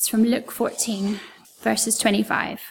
It's 0.00 0.08
from 0.08 0.24
Luke 0.24 0.50
14, 0.50 1.20
verses 1.60 1.98
25. 1.98 2.62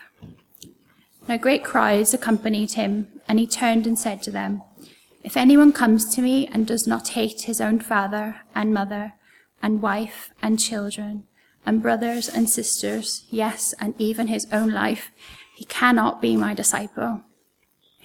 Now 1.28 1.38
great 1.38 1.64
crowds 1.64 2.12
accompanied 2.12 2.72
him, 2.72 3.22
and 3.28 3.38
he 3.38 3.46
turned 3.46 3.86
and 3.86 4.00
said 4.00 4.24
to 4.24 4.32
them, 4.32 4.64
If 5.24 5.38
anyone 5.38 5.72
comes 5.72 6.12
to 6.16 6.24
me 6.24 6.48
and 6.48 6.66
does 6.66 6.88
not 6.88 7.10
hate 7.10 7.42
his 7.42 7.62
own 7.62 7.82
father 7.82 8.38
and 8.56 8.74
mother, 8.74 9.14
and 9.62 9.80
wife 9.80 10.32
and 10.42 10.60
children, 10.60 11.26
and 11.68 11.84
brothers 11.84 12.28
and 12.28 12.50
sisters, 12.50 13.28
yes, 13.30 13.76
and 13.80 13.94
even 14.00 14.26
his 14.26 14.48
own 14.52 14.72
life, 14.72 15.12
he 15.56 15.66
cannot 15.66 16.24
be 16.24 16.36
my 16.36 16.56
disciple. 16.56 17.22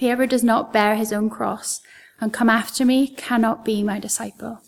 Whoever 0.00 0.26
does 0.26 0.44
not 0.44 0.70
bear 0.70 0.96
his 0.96 1.14
own 1.14 1.30
cross 1.30 1.80
and 2.20 2.30
come 2.30 2.50
after 2.50 2.84
me 2.84 3.08
cannot 3.08 3.64
be 3.64 3.82
my 3.82 3.98
disciple. 3.98 4.60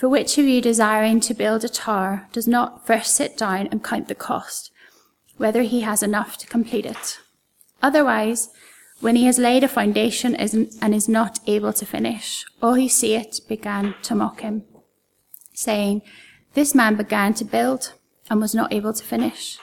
For 0.00 0.08
which 0.08 0.38
of 0.38 0.46
you 0.46 0.62
desiring 0.62 1.20
to 1.20 1.34
build 1.34 1.62
a 1.62 1.68
tower 1.68 2.26
does 2.32 2.48
not 2.48 2.86
first 2.86 3.14
sit 3.14 3.36
down 3.36 3.66
and 3.66 3.84
count 3.84 4.08
the 4.08 4.14
cost, 4.14 4.72
whether 5.36 5.60
he 5.60 5.82
has 5.82 6.02
enough 6.02 6.38
to 6.38 6.46
complete 6.46 6.86
it? 6.86 7.18
Otherwise, 7.82 8.48
when 9.00 9.14
he 9.14 9.26
has 9.26 9.38
laid 9.38 9.62
a 9.62 9.68
foundation 9.68 10.34
and 10.34 10.94
is 10.94 11.06
not 11.06 11.40
able 11.46 11.74
to 11.74 11.84
finish, 11.84 12.46
all 12.62 12.76
who 12.76 12.88
see 12.88 13.12
it 13.14 13.40
began 13.46 13.94
to 14.04 14.14
mock 14.14 14.40
him, 14.40 14.64
saying, 15.52 16.00
This 16.54 16.74
man 16.74 16.96
began 16.96 17.34
to 17.34 17.44
build 17.44 17.92
and 18.30 18.40
was 18.40 18.54
not 18.54 18.72
able 18.72 18.94
to 18.94 19.04
finish. 19.04 19.58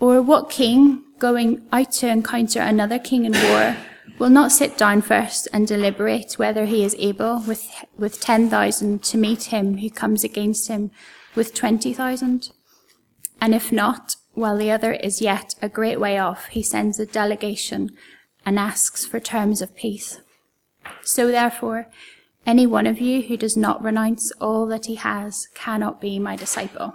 Or 0.00 0.22
what 0.22 0.48
king, 0.48 1.04
going 1.18 1.60
out 1.70 1.92
to 2.00 2.08
encounter 2.08 2.60
another 2.60 2.98
king 2.98 3.26
in 3.26 3.32
war, 3.32 3.76
will 4.18 4.30
not 4.30 4.52
sit 4.52 4.76
down 4.76 5.02
first 5.02 5.48
and 5.52 5.66
deliberate 5.66 6.34
whether 6.34 6.64
he 6.64 6.84
is 6.84 6.96
able 6.98 7.42
with, 7.46 7.68
with 7.96 8.20
10,000 8.20 9.02
to 9.02 9.18
meet 9.18 9.44
him 9.44 9.78
who 9.78 9.90
comes 9.90 10.24
against 10.24 10.68
him 10.68 10.90
with 11.34 11.54
20,000? 11.54 12.50
And 13.40 13.54
if 13.54 13.72
not, 13.72 14.16
while 14.34 14.56
the 14.56 14.70
other 14.70 14.92
is 14.92 15.20
yet 15.20 15.54
a 15.60 15.68
great 15.68 16.00
way 16.00 16.18
off, 16.18 16.46
he 16.46 16.62
sends 16.62 16.98
a 16.98 17.06
delegation 17.06 17.90
and 18.46 18.58
asks 18.58 19.04
for 19.04 19.20
terms 19.20 19.60
of 19.60 19.76
peace. 19.76 20.20
So 21.02 21.28
therefore, 21.28 21.88
any 22.46 22.66
one 22.66 22.86
of 22.86 23.00
you 23.00 23.22
who 23.22 23.36
does 23.36 23.56
not 23.56 23.82
renounce 23.82 24.32
all 24.40 24.66
that 24.66 24.86
he 24.86 24.96
has 24.96 25.48
cannot 25.54 26.00
be 26.00 26.18
my 26.18 26.36
disciple. 26.36 26.94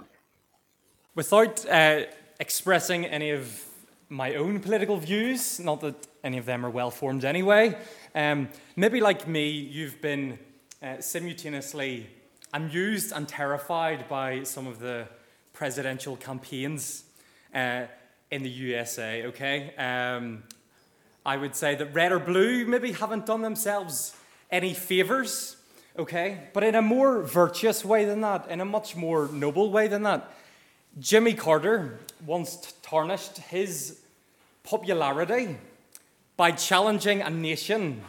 Without 1.14 1.66
uh, 1.68 2.02
expressing 2.38 3.06
any 3.06 3.30
of 3.30 3.64
my 4.08 4.34
own 4.34 4.60
political 4.60 4.96
views, 4.96 5.60
not 5.60 5.80
that 5.80 5.94
any 6.24 6.38
of 6.38 6.46
them 6.46 6.64
are 6.64 6.70
well 6.70 6.90
formed 6.90 7.24
anyway. 7.24 7.76
Um, 8.14 8.48
maybe, 8.76 9.00
like 9.00 9.28
me, 9.28 9.50
you've 9.50 10.00
been 10.00 10.38
uh, 10.82 11.00
simultaneously 11.00 12.06
amused 12.54 13.12
and 13.12 13.28
terrified 13.28 14.08
by 14.08 14.42
some 14.44 14.66
of 14.66 14.78
the 14.78 15.06
presidential 15.52 16.16
campaigns 16.16 17.04
uh, 17.54 17.84
in 18.30 18.42
the 18.42 18.50
USA, 18.50 19.26
okay? 19.26 19.74
Um, 19.76 20.42
I 21.26 21.36
would 21.36 21.54
say 21.54 21.74
that 21.74 21.94
red 21.94 22.12
or 22.12 22.18
blue 22.18 22.64
maybe 22.64 22.92
haven't 22.92 23.26
done 23.26 23.42
themselves 23.42 24.16
any 24.50 24.72
favors, 24.72 25.56
okay? 25.98 26.48
But 26.54 26.62
in 26.62 26.74
a 26.74 26.82
more 26.82 27.22
virtuous 27.22 27.84
way 27.84 28.06
than 28.06 28.22
that, 28.22 28.48
in 28.48 28.60
a 28.60 28.64
much 28.64 28.96
more 28.96 29.28
noble 29.28 29.70
way 29.70 29.88
than 29.88 30.04
that, 30.04 30.32
Jimmy 30.98 31.34
Carter 31.34 31.98
once 32.24 32.72
tarnished 32.82 33.38
his 33.38 33.98
popularity 34.62 35.56
by 36.36 36.50
challenging 36.50 37.22
a 37.22 37.30
nation 37.30 38.02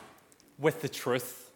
with 0.58 0.82
the 0.82 0.90
truth. 0.90 1.50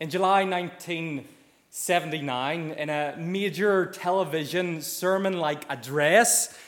In 0.00 0.10
July 0.10 0.44
1979, 0.44 2.70
in 2.72 2.90
a 2.90 3.14
major 3.16 3.86
television 3.86 4.82
sermon 4.82 5.38
like 5.38 5.64
address, 5.70 6.58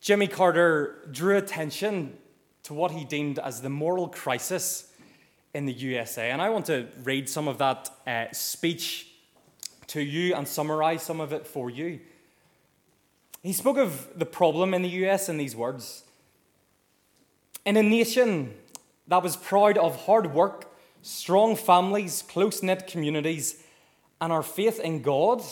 Jimmy 0.00 0.28
Carter 0.28 1.08
drew 1.10 1.36
attention 1.36 2.16
to 2.62 2.72
what 2.74 2.92
he 2.92 3.04
deemed 3.04 3.38
as 3.38 3.60
the 3.60 3.68
moral 3.68 4.08
crisis 4.08 4.90
in 5.52 5.66
the 5.66 5.72
USA. 5.72 6.30
And 6.30 6.40
I 6.40 6.48
want 6.50 6.66
to 6.66 6.86
read 7.02 7.28
some 7.28 7.48
of 7.48 7.58
that 7.58 7.90
uh, 8.06 8.26
speech 8.32 9.08
to 9.88 10.00
you 10.00 10.34
and 10.34 10.46
summarize 10.46 11.02
some 11.02 11.20
of 11.20 11.32
it 11.32 11.44
for 11.46 11.70
you. 11.70 12.00
He 13.42 13.52
spoke 13.52 13.76
of 13.76 14.08
the 14.18 14.26
problem 14.26 14.74
in 14.74 14.82
the 14.82 14.88
US 15.06 15.28
in 15.28 15.36
these 15.38 15.54
words 15.54 16.04
In 17.64 17.76
a 17.76 17.82
nation 17.82 18.54
that 19.08 19.22
was 19.22 19.36
proud 19.36 19.78
of 19.78 20.06
hard 20.06 20.34
work, 20.34 20.72
strong 21.02 21.56
families, 21.56 22.22
close 22.22 22.62
knit 22.62 22.86
communities, 22.86 23.62
and 24.20 24.32
our 24.32 24.42
faith 24.42 24.80
in 24.80 25.02
God, 25.02 25.42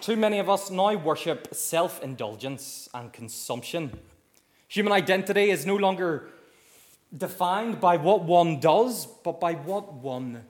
too 0.00 0.16
many 0.16 0.38
of 0.38 0.48
us 0.48 0.70
now 0.70 0.94
worship 0.94 1.54
self 1.54 2.02
indulgence 2.02 2.88
and 2.92 3.12
consumption. 3.12 3.98
Human 4.68 4.92
identity 4.92 5.50
is 5.50 5.64
no 5.64 5.76
longer 5.76 6.28
defined 7.16 7.80
by 7.80 7.96
what 7.96 8.22
one 8.24 8.60
does, 8.60 9.06
but 9.06 9.40
by 9.40 9.54
what 9.54 9.94
one 9.94 10.44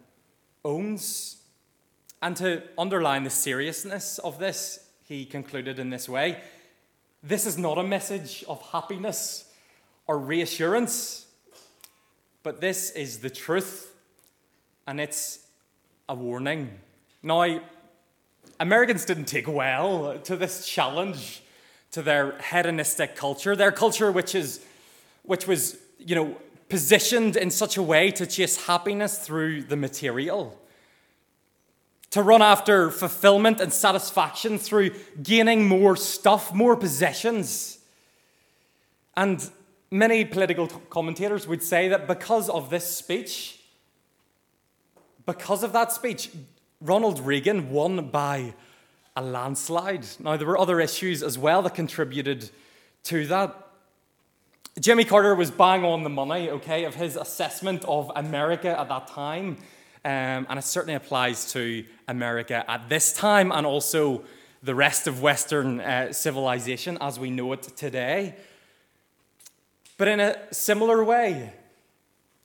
owns. 0.64 1.36
And 2.20 2.36
to 2.38 2.62
underline 2.76 3.22
the 3.22 3.30
seriousness 3.30 4.18
of 4.18 4.40
this, 4.40 4.87
he 5.08 5.24
concluded 5.24 5.78
in 5.78 5.90
this 5.90 6.08
way 6.08 6.38
This 7.22 7.46
is 7.46 7.58
not 7.58 7.78
a 7.78 7.82
message 7.82 8.44
of 8.46 8.60
happiness 8.70 9.50
or 10.06 10.18
reassurance, 10.18 11.26
but 12.42 12.60
this 12.60 12.90
is 12.90 13.18
the 13.18 13.30
truth, 13.30 13.92
and 14.86 15.00
it's 15.00 15.40
a 16.08 16.14
warning. 16.14 16.78
Now, 17.22 17.60
Americans 18.60 19.04
didn't 19.04 19.26
take 19.26 19.48
well 19.48 20.18
to 20.24 20.36
this 20.36 20.66
challenge 20.66 21.42
to 21.90 22.02
their 22.02 22.38
hedonistic 22.38 23.16
culture, 23.16 23.56
their 23.56 23.72
culture 23.72 24.12
which 24.12 24.34
is 24.34 24.64
which 25.22 25.46
was, 25.46 25.78
you 25.98 26.14
know, 26.14 26.36
positioned 26.68 27.36
in 27.36 27.50
such 27.50 27.76
a 27.76 27.82
way 27.82 28.10
to 28.10 28.26
chase 28.26 28.66
happiness 28.66 29.18
through 29.18 29.62
the 29.62 29.76
material 29.76 30.58
to 32.10 32.22
run 32.22 32.42
after 32.42 32.90
fulfillment 32.90 33.60
and 33.60 33.72
satisfaction 33.72 34.58
through 34.58 34.90
gaining 35.22 35.66
more 35.66 35.96
stuff, 35.96 36.54
more 36.54 36.76
possessions. 36.76 37.78
And 39.16 39.48
many 39.90 40.24
political 40.24 40.66
commentators 40.66 41.46
would 41.46 41.62
say 41.62 41.88
that 41.88 42.06
because 42.06 42.48
of 42.48 42.70
this 42.70 42.96
speech, 42.96 43.60
because 45.26 45.62
of 45.62 45.72
that 45.72 45.92
speech, 45.92 46.30
Ronald 46.80 47.20
Reagan 47.20 47.70
won 47.70 48.08
by 48.08 48.54
a 49.16 49.22
landslide. 49.22 50.06
Now, 50.20 50.36
there 50.36 50.46
were 50.46 50.58
other 50.58 50.80
issues 50.80 51.22
as 51.22 51.36
well 51.36 51.60
that 51.62 51.74
contributed 51.74 52.50
to 53.04 53.26
that. 53.26 53.66
Jimmy 54.78 55.04
Carter 55.04 55.34
was 55.34 55.50
bang 55.50 55.84
on 55.84 56.04
the 56.04 56.10
money, 56.10 56.48
okay, 56.50 56.84
of 56.84 56.94
his 56.94 57.16
assessment 57.16 57.84
of 57.86 58.12
America 58.14 58.78
at 58.78 58.88
that 58.88 59.08
time. 59.08 59.56
Um, 60.04 60.46
and 60.48 60.58
it 60.58 60.64
certainly 60.64 60.94
applies 60.94 61.52
to 61.52 61.84
America 62.06 62.64
at 62.70 62.88
this 62.88 63.12
time 63.12 63.52
and 63.52 63.66
also 63.66 64.22
the 64.62 64.74
rest 64.74 65.06
of 65.06 65.22
Western 65.22 65.80
uh, 65.80 66.12
civilization 66.12 66.98
as 67.00 67.18
we 67.18 67.30
know 67.30 67.52
it 67.52 67.62
today. 67.76 68.34
But 69.96 70.08
in 70.08 70.20
a 70.20 70.36
similar 70.52 71.04
way, 71.04 71.52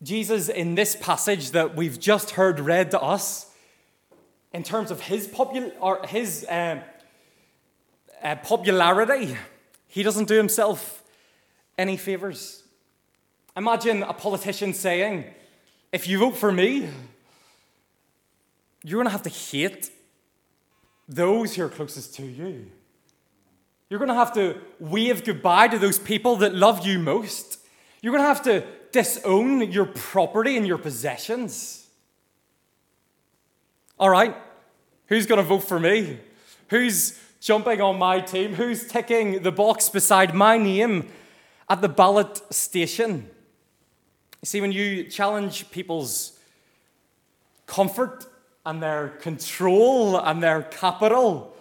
Jesus, 0.02 0.50
in 0.50 0.76
this 0.76 0.96
passage 0.96 1.52
that 1.52 1.76
we've 1.76 2.00
just 2.00 2.32
heard 2.32 2.60
read 2.60 2.92
to 2.92 3.00
us, 3.00 3.52
in 4.52 4.64
terms 4.64 4.92
of 4.92 5.02
his, 5.02 5.28
popul- 5.28 5.72
or 5.80 6.06
his 6.06 6.46
uh, 6.46 6.82
uh, 8.24 8.36
popularity, 8.38 9.36
he 9.88 10.04
doesn't 10.04 10.28
do 10.28 10.36
himself 10.36 11.04
any 11.78 11.98
favors. 11.98 12.64
Imagine 13.56 14.04
a 14.04 14.14
politician 14.14 14.74
saying, 14.74 15.26
If 15.92 16.08
you 16.08 16.20
vote 16.20 16.36
for 16.36 16.52
me, 16.52 16.90
you're 18.84 18.98
going 18.98 19.08
to 19.08 19.12
have 19.12 19.24
to 19.24 19.30
hate 19.30 19.90
those 21.08 21.56
who 21.56 21.64
are 21.64 21.70
closest 21.70 22.16
to 22.16 22.24
you. 22.24 22.70
You're 23.90 24.00
going 24.00 24.10
to 24.10 24.16
have 24.16 24.34
to 24.34 24.60
wave 24.80 25.24
goodbye 25.24 25.68
to 25.70 25.80
those 25.80 26.00
people 26.00 26.38
that 26.38 26.56
love 26.56 26.86
you 26.86 27.00
most. 27.00 27.60
You're 28.02 28.12
going 28.12 28.24
to 28.24 28.28
have 28.28 28.44
to 28.44 28.66
disown 28.92 29.72
your 29.72 29.86
property 29.86 30.58
and 30.58 30.66
your 30.66 30.78
possessions. 30.78 31.88
All 34.00 34.10
right, 34.10 34.36
who's 35.08 35.26
going 35.26 35.38
to 35.38 35.48
vote 35.48 35.64
for 35.64 35.80
me? 35.80 36.20
Who's 36.70 37.20
jumping 37.40 37.82
on 37.82 38.00
my 38.00 38.20
team? 38.20 38.56
Who's 38.56 38.88
ticking 38.88 39.44
the 39.44 39.52
box 39.52 39.90
beside 39.90 40.34
my 40.34 40.58
name 40.58 41.08
at 41.70 41.82
the 41.82 41.90
ballot 41.90 42.42
station? 42.54 43.30
You 44.42 44.46
see, 44.46 44.60
when 44.60 44.72
you 44.72 45.06
challenge 45.06 45.70
people's 45.72 46.38
comfort 47.66 48.26
and 48.66 48.82
their 48.82 49.10
control 49.10 50.18
and 50.18 50.42
their 50.42 50.64
capital, 50.64 51.54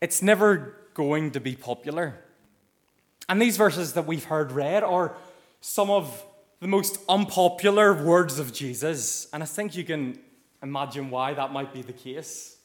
it's 0.00 0.22
never 0.22 0.74
going 0.94 1.30
to 1.32 1.40
be 1.40 1.54
popular. 1.54 2.18
And 3.28 3.40
these 3.40 3.56
verses 3.56 3.92
that 3.94 4.06
we've 4.06 4.24
heard 4.24 4.52
read 4.52 4.82
are 4.82 5.14
some 5.60 5.90
of 5.90 6.24
the 6.60 6.68
most 6.68 6.98
unpopular 7.08 7.94
words 7.94 8.38
of 8.38 8.52
Jesus. 8.52 9.28
And 9.32 9.42
I 9.42 9.46
think 9.46 9.76
you 9.76 9.84
can 9.84 10.18
imagine 10.62 11.10
why 11.10 11.34
that 11.34 11.52
might 11.52 11.72
be 11.72 11.82
the 11.82 11.92
case 11.92 12.56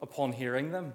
upon 0.00 0.32
hearing 0.32 0.72
them. 0.72 0.92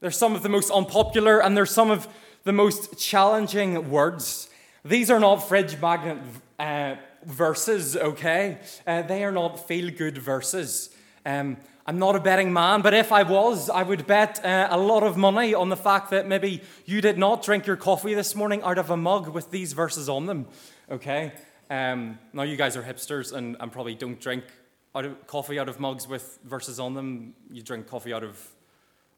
They're 0.00 0.10
some 0.10 0.34
of 0.34 0.42
the 0.42 0.48
most 0.48 0.70
unpopular 0.70 1.40
and 1.40 1.56
they're 1.56 1.66
some 1.66 1.90
of 1.90 2.08
the 2.44 2.52
most 2.52 2.98
challenging 2.98 3.90
words. 3.90 4.50
These 4.84 5.10
are 5.10 5.20
not 5.20 5.36
fridge 5.48 5.80
magnet 5.80 6.18
uh, 6.58 6.96
verses, 7.24 7.96
okay? 7.96 8.58
Uh, 8.86 9.02
they 9.02 9.24
are 9.24 9.32
not 9.32 9.66
feel 9.66 9.90
good 9.90 10.18
verses. 10.18 10.94
Um, 11.24 11.56
I'm 11.86 11.98
not 11.98 12.14
a 12.16 12.20
betting 12.20 12.52
man, 12.52 12.82
but 12.82 12.94
if 12.94 13.10
I 13.12 13.22
was, 13.22 13.68
I 13.68 13.82
would 13.82 14.06
bet 14.06 14.44
uh, 14.44 14.68
a 14.70 14.78
lot 14.78 15.02
of 15.02 15.16
money 15.16 15.54
on 15.54 15.68
the 15.68 15.76
fact 15.76 16.10
that 16.10 16.26
maybe 16.26 16.62
you 16.86 17.00
did 17.00 17.18
not 17.18 17.42
drink 17.42 17.66
your 17.66 17.76
coffee 17.76 18.14
this 18.14 18.34
morning 18.34 18.62
out 18.62 18.78
of 18.78 18.90
a 18.90 18.96
mug 18.96 19.28
with 19.28 19.50
these 19.50 19.72
verses 19.72 20.08
on 20.08 20.26
them, 20.26 20.46
okay? 20.90 21.32
Um, 21.70 22.18
now, 22.32 22.42
you 22.42 22.56
guys 22.56 22.76
are 22.76 22.82
hipsters 22.82 23.32
and, 23.32 23.56
and 23.58 23.72
probably 23.72 23.94
don't 23.94 24.20
drink 24.20 24.44
out 24.94 25.04
of, 25.04 25.26
coffee 25.26 25.58
out 25.58 25.68
of 25.68 25.80
mugs 25.80 26.06
with 26.06 26.38
verses 26.44 26.78
on 26.78 26.94
them. 26.94 27.34
You 27.50 27.62
drink 27.62 27.88
coffee 27.88 28.12
out 28.12 28.22
of 28.22 28.38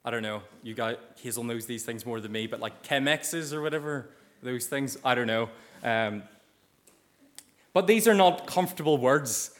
I 0.06 0.10
don't 0.10 0.22
know, 0.22 0.42
you 0.62 0.74
got 0.74 1.00
Hazel 1.22 1.44
knows 1.44 1.64
these 1.64 1.82
things 1.82 2.04
more 2.04 2.20
than 2.20 2.30
me, 2.30 2.46
but 2.46 2.60
like 2.60 2.82
Chemexes 2.82 3.54
or 3.54 3.62
whatever, 3.62 4.10
those 4.42 4.66
things, 4.66 4.98
I 5.02 5.14
don't 5.14 5.26
know. 5.26 5.48
Um, 5.82 6.24
but 7.74 7.86
these 7.86 8.08
are 8.08 8.14
not 8.14 8.46
comfortable 8.46 8.96
words. 8.96 9.50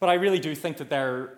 But 0.00 0.08
I 0.08 0.14
really 0.14 0.38
do 0.38 0.54
think 0.54 0.78
that 0.78 0.88
they're 0.88 1.34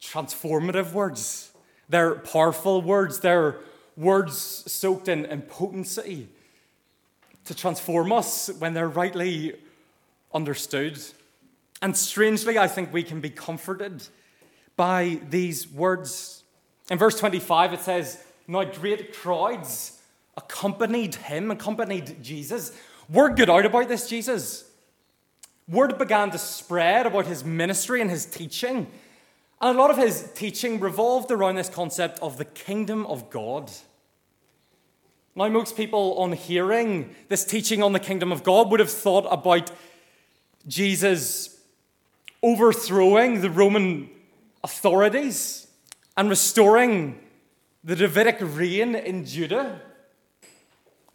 transformative 0.00 0.92
words. 0.92 1.50
They're 1.88 2.16
powerful 2.16 2.82
words. 2.82 3.20
They're 3.20 3.56
words 3.96 4.36
soaked 4.70 5.08
in, 5.08 5.24
in 5.26 5.42
potency 5.42 6.28
to 7.44 7.54
transform 7.54 8.12
us 8.12 8.50
when 8.58 8.74
they're 8.74 8.88
rightly 8.88 9.54
understood. 10.32 10.98
And 11.80 11.96
strangely, 11.96 12.58
I 12.58 12.68
think 12.68 12.92
we 12.92 13.02
can 13.02 13.20
be 13.20 13.30
comforted 13.30 14.06
by 14.76 15.20
these 15.30 15.70
words. 15.70 16.42
In 16.90 16.98
verse 16.98 17.18
25, 17.18 17.74
it 17.74 17.80
says, 17.80 18.22
Now 18.46 18.64
great 18.64 19.14
crowds 19.14 20.00
accompanied 20.36 21.14
him, 21.14 21.50
accompanied 21.50 22.22
Jesus. 22.22 22.72
Word 23.08 23.36
got 23.36 23.50
out 23.50 23.66
about 23.66 23.88
this 23.88 24.08
Jesus. 24.08 24.63
Word 25.68 25.96
began 25.98 26.30
to 26.30 26.38
spread 26.38 27.06
about 27.06 27.26
his 27.26 27.44
ministry 27.44 28.00
and 28.00 28.10
his 28.10 28.26
teaching. 28.26 28.86
And 29.60 29.76
a 29.76 29.80
lot 29.80 29.90
of 29.90 29.96
his 29.96 30.30
teaching 30.34 30.78
revolved 30.78 31.30
around 31.30 31.54
this 31.54 31.70
concept 31.70 32.18
of 32.20 32.36
the 32.36 32.44
kingdom 32.44 33.06
of 33.06 33.30
God. 33.30 33.70
Now, 35.34 35.48
most 35.48 35.76
people, 35.76 36.18
on 36.18 36.32
hearing 36.32 37.14
this 37.28 37.44
teaching 37.44 37.82
on 37.82 37.92
the 37.92 38.00
kingdom 38.00 38.30
of 38.30 38.44
God, 38.44 38.70
would 38.70 38.80
have 38.80 38.90
thought 38.90 39.26
about 39.30 39.70
Jesus 40.66 41.58
overthrowing 42.42 43.40
the 43.40 43.50
Roman 43.50 44.10
authorities 44.62 45.66
and 46.16 46.28
restoring 46.28 47.18
the 47.82 47.96
Davidic 47.96 48.38
reign 48.40 48.94
in 48.94 49.24
Judah. 49.24 49.80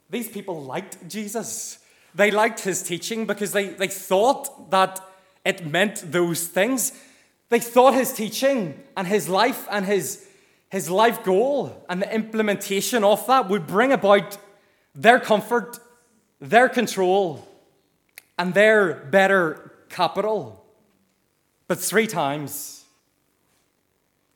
These 0.10 0.30
people 0.30 0.64
liked 0.64 1.08
Jesus. 1.08 1.80
They 2.16 2.32
liked 2.32 2.62
his 2.62 2.82
teaching 2.84 3.26
because 3.26 3.52
they, 3.52 3.70
they 3.70 3.88
thought 3.88 4.72
that 4.72 5.00
it 5.46 5.66
meant 5.66 6.12
those 6.12 6.48
things. 6.48 6.92
They 7.50 7.60
thought 7.60 7.94
his 7.94 8.14
teaching 8.14 8.82
and 8.96 9.08
his 9.08 9.30
life 9.30 9.68
and 9.72 9.86
his, 9.86 10.28
his 10.70 10.90
life 10.90 11.24
goal 11.24 11.86
and 11.90 12.02
the 12.02 12.14
implementation 12.14 13.04
of 13.04 13.26
that 13.28 13.50
would 13.50 13.68
bring 13.68 13.92
about 13.92 14.38
their 14.96 15.20
comfort, 15.20 15.80
their 16.40 16.70
control, 16.70 17.48
and 18.38 18.54
their 18.54 18.94
better 18.94 19.72
capital. 19.90 20.64
But 21.68 21.80
three 21.80 22.08
times, 22.08 22.80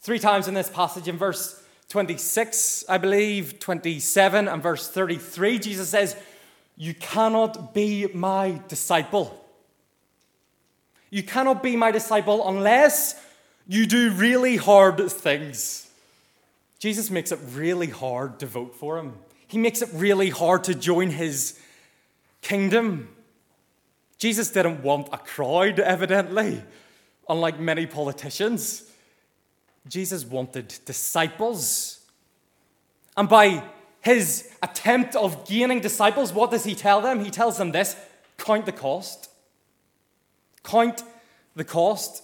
Three 0.04 0.20
times 0.20 0.50
in 0.50 0.54
this 0.54 0.70
passage, 0.70 1.08
in 1.08 1.18
verse 1.18 1.64
26, 1.88 2.84
I 2.90 2.98
believe, 2.98 3.58
27, 3.60 4.50
and 4.50 4.62
verse 4.62 4.90
33, 4.90 5.60
Jesus 5.60 5.88
says, 5.88 6.18
You 6.76 6.94
cannot 6.94 7.74
be 7.74 8.08
my 8.08 8.62
disciple. 8.68 9.40
You 11.10 11.24
cannot 11.24 11.62
be 11.62 11.76
my 11.76 11.92
disciple 11.92 12.48
unless 12.48 13.16
you 13.68 13.86
do 13.86 14.12
really 14.12 14.56
hard 14.56 15.00
things. 15.12 15.90
Jesus 16.80 17.10
makes 17.10 17.32
it 17.32 17.40
really 17.52 17.88
hard 17.88 18.40
to 18.40 18.46
vote 18.46 18.76
for 18.76 18.98
him. 18.98 19.14
He 19.48 19.58
makes 19.58 19.82
it 19.82 19.90
really 19.94 20.30
hard 20.30 20.64
to 20.66 20.74
join 20.74 21.12
his 21.12 21.60
kingdom. 22.42 23.10
Jesus 24.18 24.50
didn't 24.50 24.82
want 24.82 25.10
a 25.14 25.18
crowd, 25.18 25.80
evidently, 25.80 26.64
unlike 27.30 27.60
many 27.60 27.86
politicians. 27.86 28.84
Jesus 29.88 30.26
wanted 30.26 30.74
disciples. 30.86 32.00
And 33.16 33.30
by 33.30 33.64
his 34.04 34.50
attempt 34.62 35.16
of 35.16 35.48
gaining 35.48 35.80
disciples, 35.80 36.34
what 36.34 36.52
does 36.52 36.66
he 36.66 36.76
tell 36.76 37.02
them? 37.02 37.24
He 37.24 37.32
tells 37.32 37.58
them 37.58 37.72
this 37.72 37.96
count 38.38 38.66
the 38.66 38.74
cost. 38.74 39.30
Count 40.62 41.04
the 41.56 41.64
cost. 41.64 42.22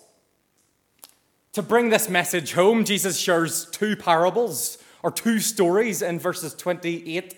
To 1.53 1.61
bring 1.61 1.89
this 1.89 2.09
message 2.09 2.51
home, 2.51 2.83
Jesus 2.83 3.17
shares 3.17 3.65
two 3.71 3.95
parables 3.95 4.77
or 5.01 5.09
two 5.09 5.39
stories 5.39 6.01
in 6.01 6.19
verses 6.19 6.53
28 6.53 7.35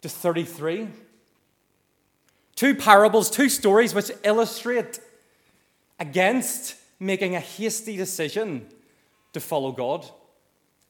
to 0.00 0.08
33. 0.08 0.88
Two 2.56 2.74
parables, 2.74 3.30
two 3.30 3.50
stories 3.50 3.94
which 3.94 4.10
illustrate 4.22 4.98
against 6.00 6.76
making 6.98 7.36
a 7.36 7.40
hasty 7.40 7.98
decision 7.98 8.66
to 9.34 9.40
follow 9.40 9.72
God. 9.72 10.06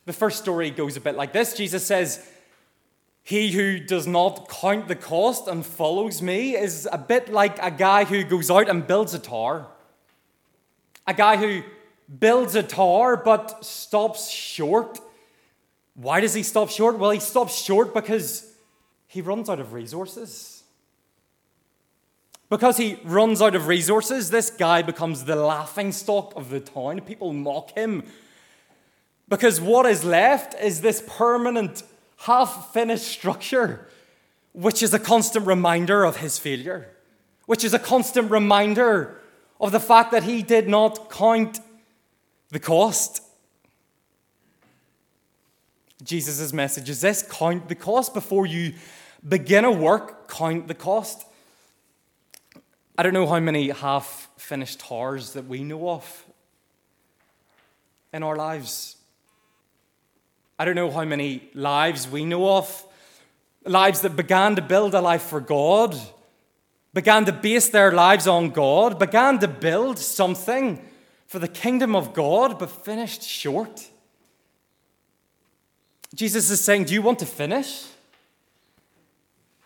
The 0.06 0.12
first 0.12 0.38
story 0.38 0.70
goes 0.70 0.96
a 0.96 1.00
bit 1.00 1.16
like 1.16 1.32
this 1.32 1.54
Jesus 1.54 1.84
says, 1.84 2.24
He 3.24 3.52
who 3.52 3.78
does 3.80 4.06
not 4.06 4.48
count 4.50 4.86
the 4.86 4.94
cost 4.94 5.48
and 5.48 5.64
follows 5.64 6.20
me 6.20 6.54
is 6.56 6.86
a 6.92 6.98
bit 6.98 7.32
like 7.32 7.58
a 7.60 7.70
guy 7.70 8.04
who 8.04 8.22
goes 8.22 8.50
out 8.50 8.68
and 8.68 8.86
builds 8.86 9.14
a 9.14 9.18
tower. 9.18 9.66
A 11.06 11.14
guy 11.14 11.36
who 11.36 11.62
builds 12.18 12.54
a 12.54 12.62
tower 12.62 13.16
but 13.16 13.64
stops 13.64 14.30
short. 14.30 15.00
Why 15.94 16.20
does 16.20 16.34
he 16.34 16.42
stop 16.42 16.68
short? 16.68 16.98
Well, 16.98 17.10
he 17.10 17.20
stops 17.20 17.60
short 17.60 17.94
because 17.94 18.52
he 19.06 19.22
runs 19.22 19.48
out 19.48 19.58
of 19.58 19.72
resources. 19.72 20.62
Because 22.50 22.76
he 22.76 22.98
runs 23.04 23.40
out 23.40 23.54
of 23.54 23.68
resources, 23.68 24.28
this 24.28 24.50
guy 24.50 24.82
becomes 24.82 25.24
the 25.24 25.34
laughing 25.34 25.92
stock 25.92 26.34
of 26.36 26.50
the 26.50 26.60
town. 26.60 27.00
People 27.00 27.32
mock 27.32 27.70
him 27.70 28.02
because 29.28 29.60
what 29.60 29.86
is 29.86 30.04
left 30.04 30.54
is 30.60 30.82
this 30.82 31.02
permanent, 31.06 31.82
half 32.18 32.72
finished 32.72 33.04
structure, 33.04 33.88
which 34.52 34.82
is 34.82 34.94
a 34.94 34.98
constant 34.98 35.46
reminder 35.46 36.04
of 36.04 36.18
his 36.18 36.38
failure, 36.38 36.90
which 37.46 37.64
is 37.64 37.74
a 37.74 37.78
constant 37.78 38.30
reminder 38.30 39.20
of 39.60 39.72
the 39.72 39.80
fact 39.80 40.12
that 40.12 40.24
he 40.24 40.42
did 40.42 40.68
not 40.68 41.10
count 41.10 41.60
the 42.50 42.58
cost. 42.58 43.22
Jesus' 46.02 46.52
message 46.52 46.90
is 46.90 47.00
this 47.00 47.22
count 47.22 47.68
the 47.68 47.74
cost 47.74 48.14
before 48.14 48.46
you 48.46 48.74
begin 49.26 49.64
a 49.64 49.72
work, 49.72 50.28
count 50.28 50.68
the 50.68 50.74
cost. 50.74 51.26
I 52.96 53.02
don't 53.02 53.14
know 53.14 53.26
how 53.26 53.40
many 53.40 53.70
half 53.70 54.28
finished 54.36 54.80
towers 54.80 55.32
that 55.32 55.46
we 55.46 55.64
know 55.64 55.88
of 55.90 56.24
in 58.12 58.22
our 58.22 58.36
lives. 58.36 58.96
I 60.58 60.64
don't 60.64 60.76
know 60.76 60.90
how 60.90 61.04
many 61.04 61.48
lives 61.54 62.08
we 62.08 62.24
know 62.24 62.56
of, 62.56 62.86
lives 63.64 64.02
that 64.02 64.14
began 64.14 64.54
to 64.56 64.62
build 64.62 64.94
a 64.94 65.00
life 65.00 65.22
for 65.22 65.40
God, 65.40 65.96
began 66.92 67.24
to 67.24 67.32
base 67.32 67.68
their 67.68 67.90
lives 67.90 68.28
on 68.28 68.50
God, 68.50 68.98
began 68.98 69.40
to 69.40 69.48
build 69.48 69.98
something 69.98 70.80
for 71.26 71.40
the 71.40 71.48
kingdom 71.48 71.96
of 71.96 72.14
God, 72.14 72.58
but 72.58 72.70
finished 72.70 73.22
short. 73.22 73.88
Jesus 76.14 76.50
is 76.50 76.62
saying, 76.62 76.84
Do 76.84 76.94
you 76.94 77.02
want 77.02 77.18
to 77.18 77.26
finish? 77.26 77.86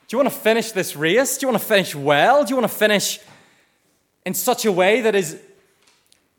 Do 0.07 0.17
you 0.17 0.23
want 0.23 0.33
to 0.33 0.41
finish 0.41 0.73
this 0.73 0.97
race? 0.97 1.37
Do 1.37 1.45
you 1.45 1.53
want 1.53 1.61
to 1.61 1.69
finish 1.69 1.95
well? 1.95 2.45
Do 2.45 2.51
you 2.51 2.57
want 2.57 2.71
to 2.71 2.77
finish 2.77 3.21
in 4.25 4.33
such 4.33 4.65
a 4.65 4.73
way 4.73 5.03
that 5.03 5.15
is 5.15 5.39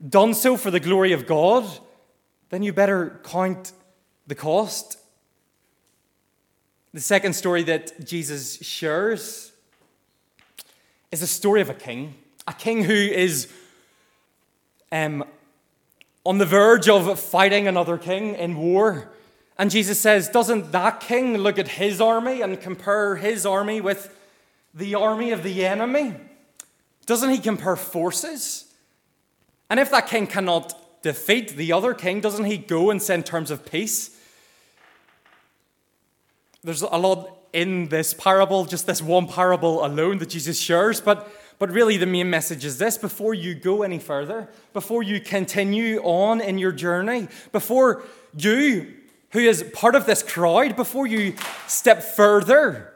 done 0.08 0.34
so 0.34 0.56
for 0.56 0.72
the 0.72 0.80
glory 0.80 1.12
of 1.12 1.24
God? 1.24 1.64
Then 2.48 2.64
you 2.64 2.72
better 2.72 3.20
count 3.22 3.72
the 4.30 4.34
cost. 4.36 4.96
The 6.94 7.00
second 7.00 7.34
story 7.34 7.64
that 7.64 8.06
Jesus 8.06 8.58
shares 8.62 9.50
is 11.10 11.20
a 11.20 11.26
story 11.26 11.60
of 11.60 11.68
a 11.68 11.74
king, 11.74 12.14
a 12.46 12.54
king 12.54 12.84
who 12.84 12.94
is 12.94 13.52
um, 14.92 15.24
on 16.24 16.38
the 16.38 16.46
verge 16.46 16.88
of 16.88 17.18
fighting 17.18 17.66
another 17.66 17.98
king 17.98 18.36
in 18.36 18.56
war. 18.56 19.10
And 19.58 19.68
Jesus 19.68 19.98
says, 19.98 20.28
Doesn't 20.28 20.70
that 20.70 21.00
king 21.00 21.36
look 21.36 21.58
at 21.58 21.66
his 21.66 22.00
army 22.00 22.40
and 22.40 22.60
compare 22.60 23.16
his 23.16 23.44
army 23.44 23.80
with 23.80 24.16
the 24.72 24.94
army 24.94 25.32
of 25.32 25.42
the 25.42 25.66
enemy? 25.66 26.14
Doesn't 27.04 27.30
he 27.30 27.38
compare 27.38 27.74
forces? 27.74 28.72
And 29.68 29.80
if 29.80 29.90
that 29.90 30.06
king 30.06 30.28
cannot 30.28 31.02
defeat 31.02 31.56
the 31.56 31.72
other 31.72 31.94
king, 31.94 32.20
doesn't 32.20 32.44
he 32.44 32.58
go 32.58 32.90
and 32.90 33.02
send 33.02 33.26
terms 33.26 33.50
of 33.50 33.68
peace? 33.68 34.18
There's 36.62 36.82
a 36.82 36.96
lot 36.96 37.36
in 37.52 37.88
this 37.88 38.14
parable, 38.14 38.64
just 38.64 38.86
this 38.86 39.02
one 39.02 39.26
parable 39.26 39.84
alone 39.84 40.18
that 40.18 40.28
Jesus 40.28 40.58
shares, 40.58 41.00
but, 41.00 41.32
but 41.58 41.70
really 41.70 41.96
the 41.96 42.06
main 42.06 42.30
message 42.30 42.64
is 42.64 42.78
this 42.78 42.96
before 42.98 43.34
you 43.34 43.54
go 43.54 43.82
any 43.82 43.98
further, 43.98 44.48
before 44.72 45.02
you 45.02 45.20
continue 45.20 46.00
on 46.02 46.40
in 46.40 46.58
your 46.58 46.72
journey, 46.72 47.28
before 47.52 48.02
you, 48.36 48.94
who 49.30 49.40
is 49.40 49.64
part 49.72 49.94
of 49.94 50.06
this 50.06 50.22
crowd, 50.22 50.76
before 50.76 51.06
you 51.06 51.34
step 51.66 52.02
further 52.02 52.92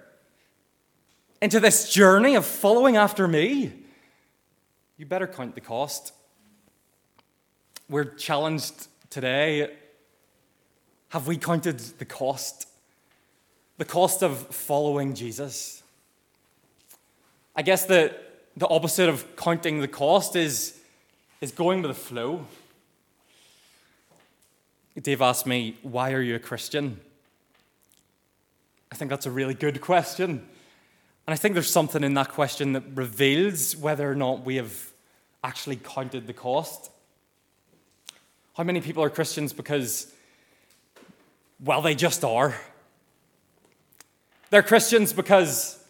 into 1.40 1.58
this 1.58 1.92
journey 1.92 2.36
of 2.36 2.44
following 2.44 2.96
after 2.96 3.26
me, 3.26 3.72
you 4.96 5.06
better 5.06 5.26
count 5.26 5.54
the 5.54 5.60
cost. 5.60 6.12
We're 7.88 8.04
challenged 8.04 8.86
today. 9.10 9.74
Have 11.08 11.26
we 11.26 11.36
counted 11.36 11.78
the 11.78 12.04
cost? 12.04 12.68
The 13.76 13.84
cost 13.84 14.22
of 14.22 14.38
following 14.48 15.14
Jesus? 15.14 15.82
I 17.56 17.62
guess 17.62 17.84
the, 17.86 18.14
the 18.56 18.68
opposite 18.68 19.08
of 19.08 19.36
counting 19.36 19.80
the 19.80 19.88
cost 19.88 20.36
is, 20.36 20.78
is 21.40 21.50
going 21.50 21.82
with 21.82 21.90
the 21.90 22.00
flow. 22.00 22.46
Dave 25.00 25.20
asked 25.20 25.46
me, 25.46 25.76
Why 25.82 26.12
are 26.12 26.22
you 26.22 26.36
a 26.36 26.38
Christian? 26.38 27.00
I 28.92 28.96
think 28.96 29.10
that's 29.10 29.26
a 29.26 29.30
really 29.30 29.54
good 29.54 29.80
question. 29.80 30.30
And 31.26 31.32
I 31.32 31.36
think 31.36 31.54
there's 31.54 31.70
something 31.70 32.04
in 32.04 32.14
that 32.14 32.28
question 32.28 32.74
that 32.74 32.84
reveals 32.94 33.76
whether 33.76 34.08
or 34.08 34.14
not 34.14 34.44
we 34.44 34.54
have 34.54 34.92
actually 35.42 35.76
counted 35.76 36.28
the 36.28 36.32
cost. 36.32 36.90
How 38.56 38.62
many 38.62 38.80
people 38.80 39.02
are 39.02 39.10
Christians 39.10 39.52
because, 39.52 40.12
well, 41.58 41.82
they 41.82 41.96
just 41.96 42.22
are? 42.22 42.54
They're 44.50 44.62
Christians 44.62 45.12
because, 45.12 45.82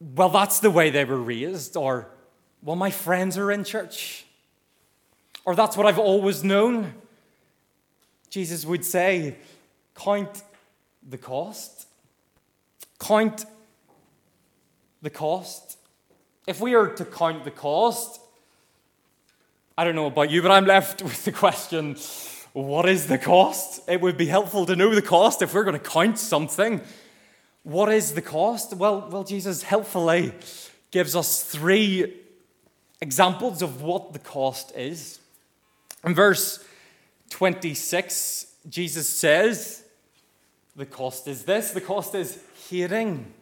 well, 0.00 0.28
that's 0.28 0.60
the 0.60 0.70
way 0.70 0.90
they 0.90 1.04
were 1.04 1.20
raised, 1.20 1.76
or, 1.76 2.08
well, 2.62 2.76
my 2.76 2.90
friends 2.90 3.38
are 3.38 3.50
in 3.50 3.64
church, 3.64 4.24
or 5.44 5.54
that's 5.54 5.76
what 5.76 5.86
I've 5.86 5.98
always 5.98 6.42
known. 6.42 6.94
Jesus 8.30 8.64
would 8.64 8.84
say, 8.84 9.36
Count 9.94 10.42
the 11.08 11.18
cost. 11.18 11.86
Count 12.98 13.44
the 15.02 15.10
cost. 15.10 15.78
If 16.46 16.60
we 16.60 16.74
are 16.74 16.88
to 16.88 17.04
count 17.04 17.44
the 17.44 17.50
cost, 17.50 18.20
I 19.76 19.84
don't 19.84 19.94
know 19.94 20.06
about 20.06 20.30
you, 20.30 20.42
but 20.42 20.50
I'm 20.50 20.66
left 20.66 21.02
with 21.04 21.24
the 21.24 21.32
question 21.32 21.96
what 22.54 22.88
is 22.88 23.08
the 23.08 23.18
cost? 23.18 23.82
It 23.88 24.00
would 24.00 24.16
be 24.16 24.26
helpful 24.26 24.64
to 24.66 24.76
know 24.76 24.94
the 24.94 25.02
cost 25.02 25.42
if 25.42 25.52
we're 25.52 25.64
going 25.64 25.78
to 25.78 25.90
count 25.90 26.18
something. 26.18 26.80
What 27.64 27.92
is 27.92 28.14
the 28.14 28.22
cost? 28.22 28.74
Well, 28.74 29.08
well, 29.10 29.24
Jesus 29.24 29.64
helpfully 29.64 30.32
gives 30.92 31.16
us 31.16 31.42
three 31.42 32.14
examples 33.00 33.60
of 33.60 33.82
what 33.82 34.12
the 34.12 34.20
cost 34.20 34.72
is. 34.76 35.18
In 36.04 36.14
verse 36.14 36.64
26, 37.30 38.46
Jesus 38.68 39.08
says, 39.08 39.82
The 40.76 40.86
cost 40.86 41.26
is 41.26 41.44
this 41.44 41.72
the 41.72 41.80
cost 41.80 42.14
is 42.14 42.38
hearing. 42.68 43.34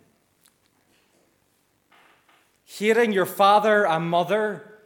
Hearing 2.64 3.12
your 3.12 3.26
father 3.26 3.87
and 3.87 4.09
mother 4.09 4.78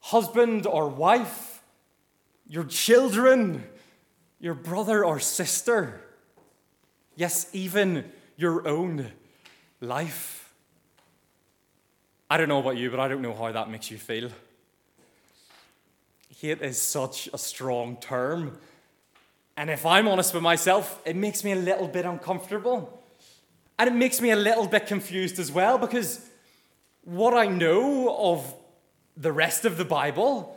husband 0.00 0.66
or 0.66 0.88
wife, 0.88 1.49
your 2.50 2.64
children, 2.64 3.62
your 4.40 4.54
brother 4.54 5.04
or 5.04 5.20
sister, 5.20 6.00
yes, 7.14 7.48
even 7.52 8.04
your 8.36 8.66
own 8.66 9.06
life. 9.80 10.52
I 12.28 12.36
don't 12.36 12.48
know 12.48 12.58
about 12.58 12.76
you, 12.76 12.90
but 12.90 12.98
I 12.98 13.06
don't 13.06 13.22
know 13.22 13.34
how 13.34 13.52
that 13.52 13.70
makes 13.70 13.88
you 13.88 13.98
feel. 13.98 14.30
Hate 16.40 16.60
is 16.60 16.82
such 16.82 17.28
a 17.32 17.38
strong 17.38 17.96
term. 17.98 18.58
And 19.56 19.70
if 19.70 19.86
I'm 19.86 20.08
honest 20.08 20.34
with 20.34 20.42
myself, 20.42 21.00
it 21.04 21.14
makes 21.14 21.44
me 21.44 21.52
a 21.52 21.56
little 21.56 21.86
bit 21.86 22.04
uncomfortable. 22.04 23.00
And 23.78 23.88
it 23.88 23.94
makes 23.94 24.20
me 24.20 24.30
a 24.32 24.36
little 24.36 24.66
bit 24.66 24.88
confused 24.88 25.38
as 25.38 25.52
well 25.52 25.78
because 25.78 26.28
what 27.04 27.32
I 27.32 27.46
know 27.46 28.32
of 28.32 28.54
the 29.16 29.30
rest 29.30 29.64
of 29.64 29.76
the 29.76 29.84
Bible 29.84 30.56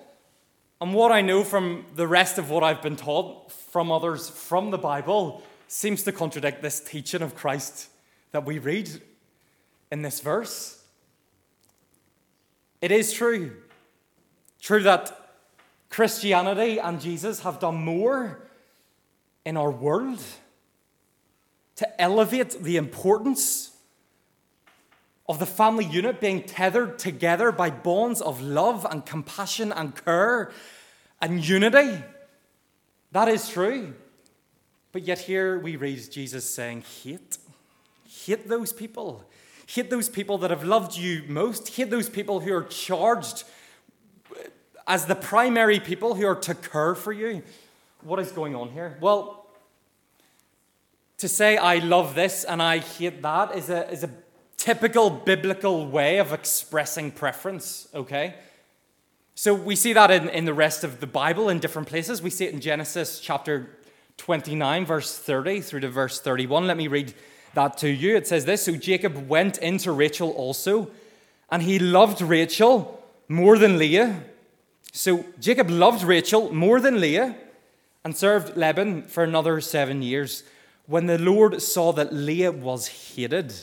and 0.83 0.93
what 0.93 1.13
I 1.13 1.21
know 1.21 1.45
from 1.45 1.85
the 1.95 2.05
rest 2.05 2.37
of 2.37 2.49
what 2.49 2.61
I've 2.61 2.81
been 2.81 2.97
taught 2.97 3.53
from 3.53 3.89
others 3.89 4.29
from 4.29 4.69
the 4.69 4.77
Bible 4.77 5.41
seems 5.69 6.03
to 6.03 6.11
contradict 6.11 6.61
this 6.61 6.81
teaching 6.81 7.21
of 7.21 7.35
Christ 7.35 7.87
that 8.33 8.43
we 8.43 8.59
read 8.59 8.89
in 9.93 10.01
this 10.01 10.19
verse. 10.19 10.83
It 12.81 12.91
is 12.91 13.13
true. 13.13 13.55
True 14.59 14.83
that 14.83 15.17
Christianity 15.89 16.79
and 16.79 16.99
Jesus 16.99 17.43
have 17.43 17.61
done 17.61 17.75
more 17.75 18.41
in 19.45 19.55
our 19.55 19.71
world 19.71 20.21
to 21.77 22.01
elevate 22.01 22.61
the 22.61 22.75
importance 22.75 23.71
of 25.29 25.39
the 25.39 25.45
family 25.45 25.85
unit 25.85 26.19
being 26.19 26.43
tethered 26.43 26.99
together 26.99 27.53
by 27.53 27.69
bonds 27.69 28.19
of 28.19 28.41
love 28.41 28.85
and 28.91 29.05
compassion 29.05 29.71
and 29.71 29.95
care 30.03 30.51
and 31.23 31.47
unity. 31.47 32.03
That 33.13 33.29
is 33.29 33.47
true. 33.47 33.93
But 34.91 35.03
yet, 35.03 35.19
here 35.19 35.57
we 35.57 35.77
read 35.77 36.11
Jesus 36.11 36.43
saying, 36.47 36.83
Hate. 37.01 37.37
Hate 38.25 38.49
those 38.49 38.73
people. 38.73 39.23
Hate 39.65 39.89
those 39.89 40.09
people 40.09 40.37
that 40.39 40.51
have 40.51 40.65
loved 40.65 40.97
you 40.97 41.23
most. 41.27 41.69
Hate 41.69 41.89
those 41.89 42.09
people 42.09 42.41
who 42.41 42.53
are 42.53 42.63
charged 42.63 43.45
as 44.85 45.05
the 45.05 45.15
primary 45.15 45.79
people 45.79 46.15
who 46.15 46.27
are 46.27 46.35
to 46.35 46.53
care 46.53 46.93
for 46.93 47.13
you. 47.13 47.41
What 48.01 48.19
is 48.19 48.33
going 48.33 48.53
on 48.53 48.69
here? 48.69 48.97
Well, 48.99 49.47
to 51.19 51.29
say 51.29 51.55
I 51.55 51.77
love 51.77 52.15
this 52.15 52.43
and 52.43 52.61
I 52.61 52.79
hate 52.79 53.21
that 53.21 53.55
is 53.55 53.69
a, 53.69 53.89
is 53.89 54.03
a 54.03 54.09
typical 54.57 55.09
biblical 55.09 55.87
way 55.87 56.17
of 56.17 56.33
expressing 56.33 57.11
preference, 57.11 57.87
okay? 57.95 58.35
So 59.35 59.53
we 59.53 59.75
see 59.75 59.93
that 59.93 60.11
in, 60.11 60.29
in 60.29 60.45
the 60.45 60.53
rest 60.53 60.83
of 60.83 60.99
the 60.99 61.07
Bible 61.07 61.49
in 61.49 61.59
different 61.59 61.87
places. 61.87 62.21
We 62.21 62.29
see 62.29 62.45
it 62.45 62.53
in 62.53 62.61
Genesis 62.61 63.19
chapter 63.19 63.69
29, 64.17 64.85
verse 64.85 65.17
30 65.17 65.61
through 65.61 65.79
to 65.81 65.89
verse 65.89 66.21
31. 66.21 66.67
Let 66.67 66.77
me 66.77 66.87
read 66.87 67.13
that 67.55 67.77
to 67.79 67.89
you. 67.89 68.15
It 68.15 68.27
says 68.27 68.45
this 68.45 68.63
So 68.63 68.75
Jacob 68.75 69.27
went 69.27 69.57
into 69.57 69.91
Rachel 69.91 70.29
also, 70.31 70.91
and 71.49 71.63
he 71.63 71.79
loved 71.79 72.21
Rachel 72.21 73.03
more 73.27 73.57
than 73.57 73.79
Leah. 73.79 74.23
So 74.91 75.25
Jacob 75.39 75.69
loved 75.71 76.03
Rachel 76.03 76.53
more 76.53 76.79
than 76.79 77.01
Leah 77.01 77.35
and 78.03 78.15
served 78.15 78.55
Laban 78.55 79.03
for 79.03 79.23
another 79.23 79.59
seven 79.61 80.03
years. 80.03 80.43
When 80.85 81.07
the 81.07 81.17
Lord 81.17 81.59
saw 81.61 81.91
that 81.93 82.13
Leah 82.13 82.51
was 82.51 82.87
hated, 82.87 83.53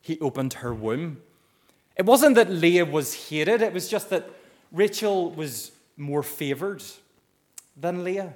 he 0.00 0.20
opened 0.20 0.54
her 0.54 0.72
womb. 0.72 1.22
It 1.96 2.06
wasn't 2.06 2.36
that 2.36 2.50
Leah 2.50 2.84
was 2.84 3.28
hated, 3.28 3.62
it 3.62 3.72
was 3.72 3.88
just 3.88 4.10
that 4.10 4.30
Rachel 4.72 5.30
was 5.30 5.72
more 5.96 6.22
favored 6.22 6.82
than 7.76 8.04
Leah. 8.04 8.32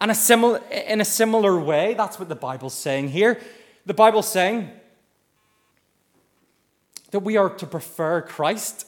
And 0.00 0.10
a 0.10 0.14
similar, 0.14 0.60
in 0.70 1.00
a 1.00 1.04
similar 1.04 1.58
way, 1.58 1.94
that's 1.94 2.18
what 2.18 2.28
the 2.28 2.36
Bible's 2.36 2.74
saying 2.74 3.08
here. 3.08 3.40
The 3.84 3.94
Bible's 3.94 4.28
saying 4.28 4.70
that 7.10 7.20
we 7.20 7.36
are 7.36 7.50
to 7.50 7.66
prefer 7.66 8.22
Christ 8.22 8.86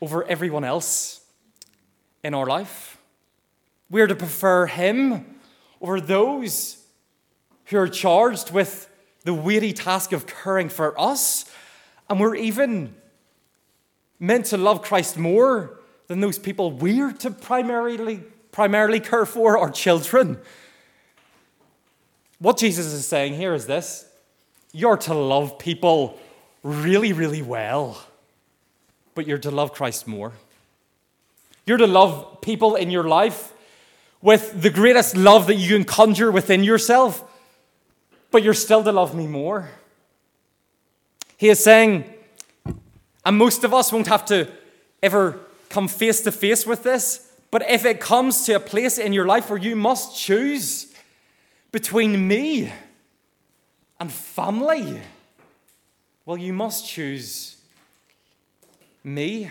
over 0.00 0.24
everyone 0.24 0.64
else 0.64 1.20
in 2.22 2.34
our 2.34 2.46
life. 2.46 2.98
We 3.90 4.00
are 4.00 4.06
to 4.06 4.14
prefer 4.14 4.66
Him 4.66 5.40
over 5.80 6.00
those 6.00 6.84
who 7.66 7.78
are 7.78 7.88
charged 7.88 8.50
with 8.50 8.88
the 9.24 9.34
weighty 9.34 9.72
task 9.72 10.12
of 10.12 10.26
caring 10.26 10.68
for 10.68 10.98
us. 11.00 11.44
And 12.08 12.20
we're 12.20 12.34
even 12.34 12.94
meant 14.18 14.46
to 14.46 14.56
love 14.56 14.82
Christ 14.82 15.16
more 15.16 15.78
than 16.06 16.20
those 16.20 16.38
people 16.38 16.72
we're 16.72 17.12
to 17.12 17.30
primarily, 17.30 18.22
primarily 18.52 19.00
care 19.00 19.26
for, 19.26 19.58
our 19.58 19.70
children. 19.70 20.38
What 22.38 22.58
Jesus 22.58 22.86
is 22.86 23.06
saying 23.06 23.34
here 23.34 23.54
is 23.54 23.66
this 23.66 24.06
you're 24.72 24.96
to 24.98 25.14
love 25.14 25.58
people 25.58 26.18
really, 26.62 27.12
really 27.12 27.42
well, 27.42 28.02
but 29.14 29.26
you're 29.26 29.38
to 29.38 29.50
love 29.50 29.72
Christ 29.72 30.06
more. 30.06 30.32
You're 31.66 31.78
to 31.78 31.86
love 31.86 32.40
people 32.40 32.76
in 32.76 32.90
your 32.90 33.04
life 33.04 33.52
with 34.22 34.62
the 34.62 34.70
greatest 34.70 35.16
love 35.16 35.46
that 35.46 35.56
you 35.56 35.76
can 35.76 35.84
conjure 35.84 36.30
within 36.30 36.64
yourself 36.64 37.24
but 38.30 38.42
you're 38.42 38.54
still 38.54 38.84
to 38.84 38.92
love 38.92 39.14
me 39.14 39.26
more. 39.26 39.70
He 41.36 41.48
is 41.48 41.62
saying, 41.62 42.04
and 43.28 43.36
most 43.36 43.62
of 43.62 43.74
us 43.74 43.92
won't 43.92 44.06
have 44.06 44.24
to 44.24 44.48
ever 45.02 45.38
come 45.68 45.86
face 45.86 46.22
to 46.22 46.32
face 46.32 46.66
with 46.66 46.82
this, 46.82 47.30
but 47.50 47.60
if 47.68 47.84
it 47.84 48.00
comes 48.00 48.46
to 48.46 48.54
a 48.54 48.58
place 48.58 48.96
in 48.96 49.12
your 49.12 49.26
life 49.26 49.50
where 49.50 49.58
you 49.58 49.76
must 49.76 50.18
choose 50.18 50.94
between 51.70 52.26
me 52.26 52.72
and 54.00 54.10
family, 54.10 54.98
well, 56.24 56.38
you 56.38 56.54
must 56.54 56.88
choose 56.88 57.58
me. 59.04 59.50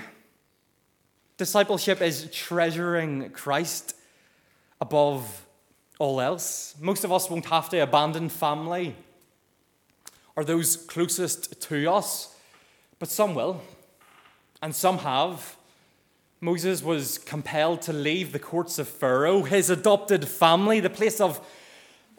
Discipleship 1.37 2.01
is 2.01 2.27
treasuring 2.33 3.29
Christ 3.29 3.95
above 4.81 5.45
all 5.99 6.19
else. 6.19 6.73
Most 6.81 7.03
of 7.03 7.11
us 7.11 7.29
won't 7.29 7.45
have 7.45 7.69
to 7.69 7.77
abandon 7.77 8.29
family 8.29 8.95
or 10.35 10.43
those 10.43 10.77
closest 10.77 11.61
to 11.61 11.91
us, 11.91 12.33
but 12.99 13.09
some 13.09 13.35
will, 13.35 13.61
and 14.61 14.75
some 14.75 14.99
have. 14.99 15.55
Moses 16.39 16.83
was 16.83 17.17
compelled 17.17 17.81
to 17.83 17.93
leave 17.93 18.31
the 18.31 18.39
courts 18.39 18.77
of 18.79 18.87
Pharaoh, 18.87 19.43
his 19.43 19.69
adopted 19.69 20.27
family, 20.27 20.79
the 20.79 20.89
place 20.89 21.19
of, 21.19 21.45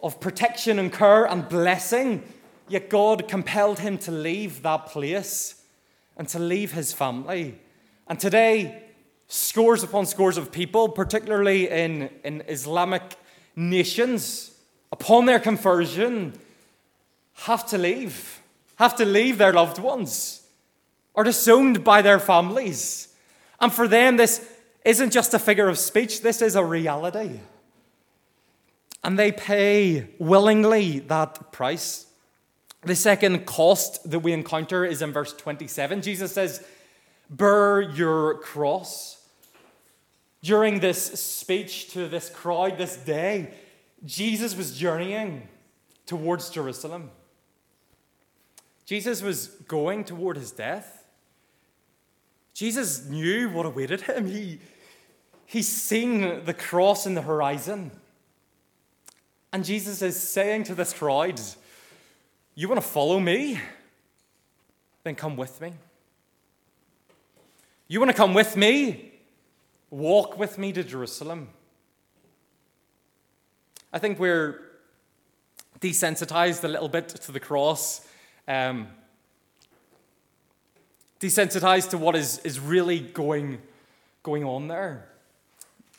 of 0.03 0.21
protection 0.21 0.79
and 0.79 0.93
care 0.93 1.25
and 1.25 1.49
blessing. 1.49 2.23
Yet 2.69 2.91
God 2.91 3.29
compelled 3.29 3.79
him 3.79 3.97
to 3.99 4.11
leave 4.11 4.63
that 4.63 4.87
place 4.87 5.63
and 6.17 6.29
to 6.29 6.39
leave 6.39 6.73
his 6.73 6.93
family. 6.93 7.59
And 8.09 8.19
today, 8.19 8.83
scores 9.29 9.83
upon 9.83 10.07
scores 10.07 10.37
of 10.37 10.51
people, 10.51 10.89
particularly 10.89 11.69
in, 11.69 12.11
in 12.25 12.43
Islamic 12.49 13.03
nations, 13.55 14.53
upon 14.91 15.27
their 15.27 15.39
conversion, 15.39 16.33
have 17.35 17.67
to 17.67 17.79
leave, 17.79 18.41
have 18.77 18.97
to 18.97 19.05
leave 19.05 19.39
their 19.39 19.53
loved 19.53 19.79
ones, 19.79 20.43
are 21.19 21.25
disowned 21.25 21.83
by 21.83 22.01
their 22.01 22.21
families. 22.21 23.09
And 23.59 23.73
for 23.73 23.89
them, 23.89 24.17
this 24.17 24.49
isn't 24.85 25.11
just 25.11 25.35
a 25.35 25.39
figure 25.41 25.67
of 25.67 25.77
speech, 25.77 26.23
this 26.23 26.41
is 26.41 26.55
a 26.55 26.65
reality. 26.65 27.41
And 29.03 29.19
they 29.19 29.33
pay 29.33 30.11
willingly 30.21 31.01
that 31.01 31.51
price. 31.51 32.07
The 32.83 32.95
second 32.95 33.47
cost 33.47 34.09
that 34.09 34.21
we 34.21 34.33
encounter 34.33 34.85
is 34.85 35.03
in 35.03 35.11
verse 35.11 35.33
27. 35.33 36.03
Jesus 36.03 36.31
says, 36.31 36.65
Bear 37.29 37.81
your 37.81 38.39
cross. 38.39 39.21
During 40.41 40.79
this 40.79 41.03
speech 41.21 41.91
to 41.95 42.07
this 42.07 42.31
crowd 42.31 42.79
this 42.79 42.97
day, 42.97 43.55
Jesus 44.05 44.57
was 44.57 44.79
journeying 44.79 45.49
towards 46.07 46.49
Jerusalem. 46.51 47.11
Jesus 48.87 49.21
was 49.21 49.49
going 49.67 50.05
toward 50.05 50.37
his 50.37 50.53
death. 50.53 50.98
Jesus 52.59 53.07
knew 53.07 53.49
what 53.50 53.67
awaited 53.67 54.00
him. 54.00 54.27
He, 54.27 54.59
he's 55.47 55.69
seen 55.69 56.45
the 56.45 56.53
cross 56.53 57.07
in 57.07 57.15
the 57.15 57.23
horizon. 57.23 57.93
And 59.53 59.65
Jesus 59.65 60.03
is 60.03 60.21
saying 60.21 60.65
to 60.65 60.75
this 60.75 60.93
crowd, 60.93 61.41
You 62.57 62.69
want 62.69 62.81
to 62.81 62.87
follow 62.87 63.21
me? 63.21 63.61
Then 65.05 65.15
come 65.15 65.37
with 65.37 65.61
me. 65.61 65.73
You 67.87 68.00
want 68.00 68.11
to 68.11 68.17
come 68.17 68.35
with 68.35 68.57
me? 68.57 69.12
Walk 69.91 70.37
with 70.37 70.59
me 70.59 70.73
to 70.73 70.83
Jerusalem. 70.83 71.50
I 73.93 74.00
think 74.00 74.19
we're 74.19 74.61
desensitized 75.79 76.65
a 76.65 76.69
little 76.69 76.88
bit 76.88 77.09
to 77.09 77.31
the 77.31 77.38
cross, 77.38 78.05
um, 78.49 78.88
desensitized 81.21 81.91
to 81.91 81.99
what 81.99 82.15
is, 82.15 82.39
is 82.39 82.59
really 82.61 83.01
going, 83.01 83.59
going 84.23 84.45
on 84.45 84.69
there. 84.69 85.09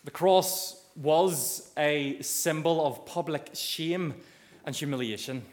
The 0.05 0.11
cross 0.11 0.81
was 0.95 1.69
a 1.77 2.21
symbol 2.21 2.85
of 2.85 3.05
public 3.05 3.49
shame 3.53 4.13
and 4.65 4.75
humiliation. 4.75 5.43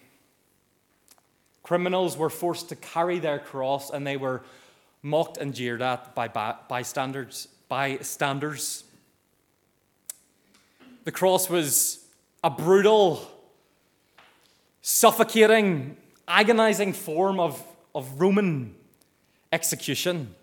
Criminals 1.62 2.16
were 2.16 2.30
forced 2.30 2.68
to 2.68 2.76
carry 2.76 3.18
their 3.18 3.40
cross 3.40 3.90
and 3.90 4.06
they 4.06 4.16
were 4.16 4.42
mocked 5.02 5.38
and 5.38 5.52
jeered 5.52 5.82
at 5.82 6.14
by 6.14 6.28
bystanders. 6.28 7.49
The 7.69 8.84
cross 11.12 11.50
was 11.50 12.06
a 12.45 12.50
brutal, 12.50 13.21
suffocating, 14.80 15.97
agonizing 16.28 16.93
form 16.93 17.40
of, 17.40 17.60
of 17.95 18.21
Roman 18.21 18.75
execution. 19.52 20.35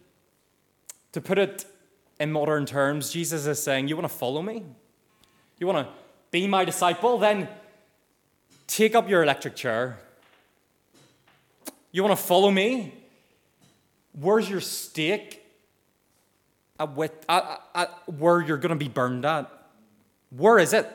To 1.12 1.22
put 1.22 1.38
it 1.38 1.66
in 2.20 2.32
modern 2.32 2.66
terms, 2.66 3.12
Jesus 3.12 3.46
is 3.46 3.62
saying, 3.62 3.88
You 3.88 3.96
want 3.96 4.10
to 4.10 4.18
follow 4.18 4.42
me? 4.42 4.63
You 5.60 5.68
want 5.68 5.88
to 5.88 5.94
be 6.32 6.48
my 6.48 6.66
disciple? 6.66 7.18
Then 7.18 7.48
take 8.68 8.96
up 8.96 9.08
your 9.08 9.24
electric 9.24 9.56
chair. 9.56 10.00
You 11.92 12.04
want 12.04 12.18
to 12.18 12.24
follow 12.24 12.50
me? 12.50 12.94
Where's 14.13 14.50
your 14.50 14.62
stake? 14.62 15.42
At, 16.80 16.96
with, 16.96 17.13
at, 17.30 17.62
at 17.76 17.89
where 18.12 18.42
you're 18.42 18.58
going 18.58 18.72
to 18.72 18.76
be 18.76 18.89
burned 18.89 19.26
at? 19.26 19.50
Where 20.32 20.58
is 20.58 20.74
it? 20.74 20.92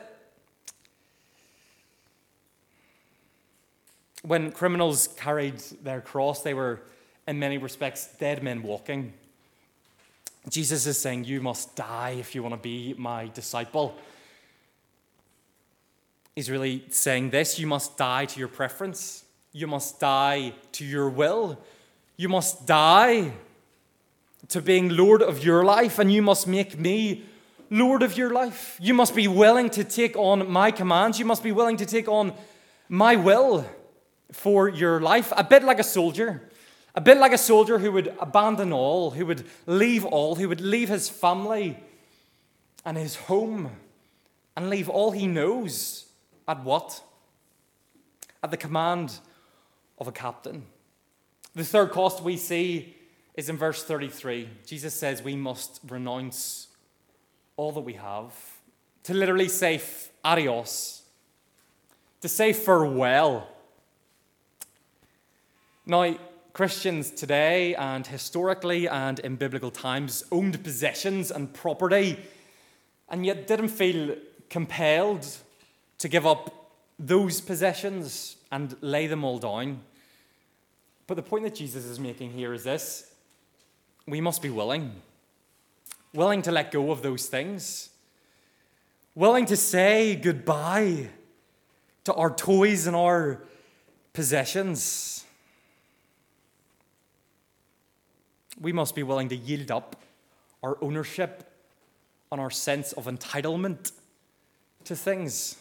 When 4.21 4.51
criminals 4.51 5.07
carried 5.07 5.59
their 5.81 6.01
cross, 6.01 6.41
they 6.41 6.53
were, 6.53 6.81
in 7.29 7.37
many 7.37 7.59
respects, 7.59 8.09
dead 8.19 8.41
men 8.41 8.63
walking. 8.63 9.13
Jesus 10.49 10.87
is 10.87 10.99
saying, 10.99 11.25
You 11.25 11.41
must 11.41 11.75
die 11.75 12.15
if 12.19 12.33
you 12.33 12.41
want 12.41 12.53
to 12.53 12.59
be 12.59 12.95
my 12.97 13.27
disciple. 13.27 13.95
He's 16.35 16.49
really 16.49 16.85
saying 16.89 17.29
this 17.29 17.59
you 17.59 17.67
must 17.67 17.97
die 17.97 18.25
to 18.25 18.39
your 18.39 18.47
preference, 18.47 19.25
you 19.51 19.67
must 19.67 19.99
die 19.99 20.53
to 20.71 20.85
your 20.85 21.07
will, 21.07 21.59
you 22.17 22.29
must 22.29 22.65
die 22.65 23.33
to 24.47 24.61
being 24.61 24.89
Lord 24.89 25.21
of 25.21 25.43
your 25.43 25.63
life, 25.63 25.99
and 25.99 26.11
you 26.11 26.23
must 26.23 26.47
make 26.47 26.79
me 26.79 27.25
Lord 27.69 28.01
of 28.01 28.17
your 28.17 28.31
life. 28.31 28.79
You 28.81 28.95
must 28.95 29.15
be 29.15 29.27
willing 29.27 29.69
to 29.71 29.83
take 29.83 30.17
on 30.17 30.49
my 30.49 30.71
commands, 30.71 31.19
you 31.19 31.25
must 31.25 31.43
be 31.43 31.51
willing 31.51 31.77
to 31.77 31.85
take 31.85 32.07
on 32.07 32.33
my 32.87 33.15
will 33.15 33.69
for 34.31 34.67
your 34.67 34.99
life, 34.99 35.31
a 35.37 35.43
bit 35.43 35.63
like 35.63 35.77
a 35.77 35.83
soldier. 35.83 36.48
A 36.99 37.01
bit 37.01 37.17
like 37.17 37.31
a 37.31 37.37
soldier 37.37 37.79
who 37.79 37.93
would 37.93 38.13
abandon 38.19 38.73
all, 38.73 39.11
who 39.11 39.25
would 39.25 39.45
leave 39.65 40.03
all, 40.03 40.35
who 40.35 40.49
would 40.49 40.59
leave 40.59 40.89
his 40.89 41.07
family 41.07 41.77
and 42.83 42.97
his 42.97 43.15
home 43.15 43.71
and 44.57 44.69
leave 44.69 44.89
all 44.89 45.11
he 45.11 45.25
knows 45.25 46.07
at 46.45 46.61
what? 46.61 47.01
At 48.43 48.51
the 48.51 48.57
command 48.57 49.17
of 49.97 50.09
a 50.09 50.11
captain. 50.11 50.65
The 51.55 51.63
third 51.63 51.91
cost 51.91 52.21
we 52.21 52.35
see 52.35 52.97
is 53.33 53.47
in 53.47 53.55
verse 53.55 53.81
33. 53.81 54.49
Jesus 54.65 54.93
says 54.93 55.23
we 55.23 55.37
must 55.37 55.79
renounce 55.87 56.67
all 57.55 57.71
that 57.71 57.79
we 57.79 57.93
have, 57.93 58.33
to 59.03 59.13
literally 59.13 59.47
say 59.47 59.81
adios, 60.25 61.03
to 62.19 62.27
say 62.27 62.51
farewell 62.51 63.47
now, 65.89 66.15
Christians 66.59 67.09
today 67.09 67.73
and 67.75 68.05
historically 68.05 68.85
and 68.89 69.17
in 69.19 69.37
biblical 69.37 69.71
times 69.71 70.25
owned 70.29 70.61
possessions 70.61 71.31
and 71.31 71.53
property 71.53 72.19
and 73.07 73.25
yet 73.25 73.47
didn't 73.47 73.69
feel 73.69 74.17
compelled 74.49 75.25
to 75.99 76.09
give 76.09 76.27
up 76.27 76.73
those 76.99 77.39
possessions 77.39 78.35
and 78.51 78.75
lay 78.81 79.07
them 79.07 79.23
all 79.23 79.39
down. 79.39 79.79
But 81.07 81.13
the 81.13 81.23
point 81.23 81.45
that 81.45 81.55
Jesus 81.55 81.85
is 81.85 81.97
making 81.97 82.31
here 82.31 82.51
is 82.51 82.65
this 82.65 83.09
we 84.05 84.19
must 84.19 84.41
be 84.41 84.49
willing. 84.49 85.01
Willing 86.13 86.41
to 86.41 86.51
let 86.51 86.73
go 86.73 86.91
of 86.91 87.01
those 87.01 87.27
things. 87.27 87.89
Willing 89.15 89.45
to 89.45 89.55
say 89.55 90.13
goodbye 90.17 91.07
to 92.03 92.13
our 92.15 92.35
toys 92.35 92.85
and 92.85 92.97
our 92.97 93.43
possessions. 94.11 95.23
We 98.59 98.71
must 98.71 98.95
be 98.95 99.03
willing 99.03 99.29
to 99.29 99.35
yield 99.35 99.71
up 99.71 99.95
our 100.63 100.77
ownership 100.81 101.49
and 102.31 102.39
our 102.39 102.51
sense 102.51 102.91
of 102.93 103.05
entitlement 103.05 103.91
to 104.85 104.95
things. 104.95 105.55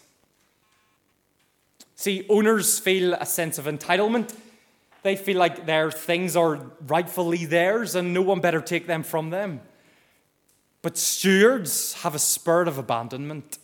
See, 1.94 2.26
owners 2.28 2.78
feel 2.78 3.14
a 3.14 3.26
sense 3.26 3.58
of 3.58 3.64
entitlement. 3.64 4.34
They 5.02 5.16
feel 5.16 5.38
like 5.38 5.66
their 5.66 5.90
things 5.90 6.36
are 6.36 6.60
rightfully 6.86 7.44
theirs 7.44 7.94
and 7.94 8.12
no 8.12 8.22
one 8.22 8.40
better 8.40 8.60
take 8.60 8.86
them 8.86 9.02
from 9.02 9.30
them. 9.30 9.60
But 10.82 10.96
stewards 10.96 11.94
have 12.02 12.14
a 12.14 12.18
spirit 12.18 12.68
of 12.68 12.78
abandonment. 12.78 13.58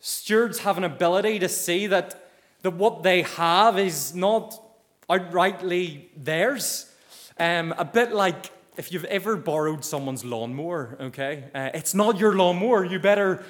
Stewards 0.00 0.60
have 0.60 0.78
an 0.78 0.84
ability 0.84 1.38
to 1.40 1.48
see 1.48 1.86
that, 1.86 2.28
that 2.62 2.72
what 2.72 3.02
they 3.02 3.22
have 3.22 3.78
is 3.78 4.14
not 4.14 4.60
outrightly 5.08 6.06
theirs. 6.16 6.92
Um, 7.38 7.74
a 7.78 7.84
bit 7.84 8.12
like 8.12 8.50
if 8.76 8.92
you've 8.92 9.04
ever 9.06 9.36
borrowed 9.36 9.84
someone's 9.84 10.24
lawnmower, 10.24 10.96
okay? 11.00 11.44
Uh, 11.54 11.70
it's 11.74 11.94
not 11.94 12.18
your 12.18 12.34
lawnmower. 12.34 12.84
You 12.84 12.98
better 12.98 13.44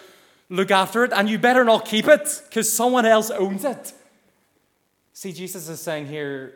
look 0.48 0.70
after 0.70 1.04
it 1.04 1.12
and 1.12 1.28
you 1.28 1.38
better 1.38 1.64
not 1.64 1.84
keep 1.84 2.08
it 2.08 2.42
because 2.48 2.72
someone 2.72 3.04
else 3.04 3.30
owns 3.30 3.64
it. 3.64 3.92
See, 5.12 5.32
Jesus 5.32 5.68
is 5.68 5.80
saying 5.80 6.06
here 6.06 6.54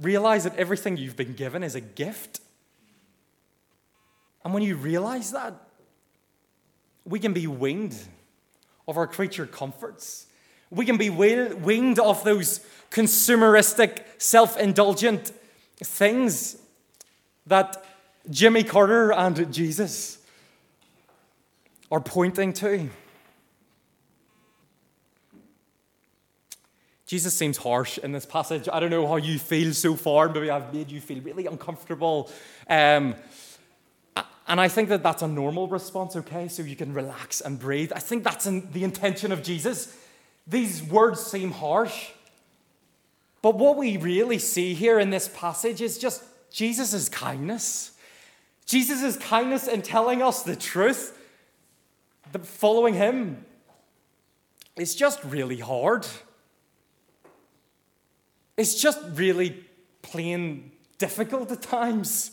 realize 0.00 0.44
that 0.44 0.56
everything 0.56 0.96
you've 0.96 1.16
been 1.16 1.34
given 1.34 1.62
is 1.62 1.74
a 1.74 1.80
gift. 1.80 2.40
And 4.44 4.54
when 4.54 4.62
you 4.62 4.76
realize 4.76 5.32
that, 5.32 5.54
we 7.04 7.18
can 7.18 7.32
be 7.32 7.46
winged 7.46 7.96
of 8.88 8.96
our 8.96 9.06
creature 9.06 9.46
comforts. 9.46 10.26
We 10.70 10.86
can 10.86 10.96
be 10.96 11.10
winged 11.10 11.98
off 11.98 12.24
those 12.24 12.60
consumeristic, 12.90 14.04
self 14.18 14.56
indulgent 14.56 15.32
things 15.84 16.56
that 17.46 17.84
Jimmy 18.30 18.62
Carter 18.62 19.12
and 19.12 19.52
Jesus 19.52 20.18
are 21.90 22.00
pointing 22.00 22.52
to. 22.54 22.88
Jesus 27.06 27.34
seems 27.34 27.56
harsh 27.56 27.98
in 27.98 28.12
this 28.12 28.24
passage. 28.24 28.68
I 28.72 28.78
don't 28.78 28.90
know 28.90 29.04
how 29.08 29.16
you 29.16 29.36
feel 29.38 29.74
so 29.74 29.96
far. 29.96 30.28
Maybe 30.28 30.48
I've 30.48 30.72
made 30.72 30.92
you 30.92 31.00
feel 31.00 31.20
really 31.22 31.46
uncomfortable. 31.46 32.30
Um, 32.68 33.16
and 34.46 34.60
I 34.60 34.68
think 34.68 34.90
that 34.90 35.02
that's 35.02 35.22
a 35.22 35.26
normal 35.26 35.66
response, 35.66 36.14
okay? 36.14 36.46
So 36.46 36.62
you 36.62 36.76
can 36.76 36.94
relax 36.94 37.40
and 37.40 37.58
breathe. 37.58 37.92
I 37.96 37.98
think 37.98 38.22
that's 38.22 38.44
the 38.44 38.84
intention 38.84 39.32
of 39.32 39.42
Jesus. 39.42 39.96
These 40.46 40.84
words 40.84 41.20
seem 41.20 41.50
harsh. 41.50 42.10
But 43.42 43.56
what 43.56 43.76
we 43.76 43.96
really 43.96 44.38
see 44.38 44.74
here 44.74 44.98
in 44.98 45.10
this 45.10 45.28
passage 45.34 45.80
is 45.80 45.98
just 45.98 46.22
Jesus' 46.50 47.08
kindness. 47.08 47.92
Jesus' 48.66 49.16
kindness 49.16 49.66
in 49.66 49.82
telling 49.82 50.22
us 50.22 50.42
the 50.42 50.56
truth, 50.56 51.16
that 52.32 52.46
following 52.46 52.94
him 52.94 53.44
is 54.76 54.94
just 54.94 55.22
really 55.24 55.58
hard. 55.58 56.06
It's 58.56 58.80
just 58.80 59.00
really 59.14 59.64
plain 60.02 60.70
difficult 60.98 61.50
at 61.50 61.62
times. 61.62 62.32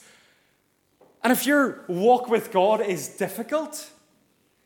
And 1.23 1.33
if 1.33 1.47
your 1.47 1.85
walk 1.87 2.29
with 2.29 2.51
God 2.51 2.81
is 2.81 3.09
difficult, 3.09 3.89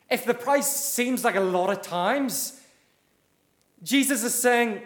if 0.09 0.25
the 0.25 0.33
price 0.33 0.67
seems 0.67 1.23
like 1.23 1.35
a 1.35 1.39
lot 1.41 1.69
of 1.69 1.81
times, 1.81 2.59
Jesus 3.81 4.23
is 4.23 4.35
saying, 4.35 4.81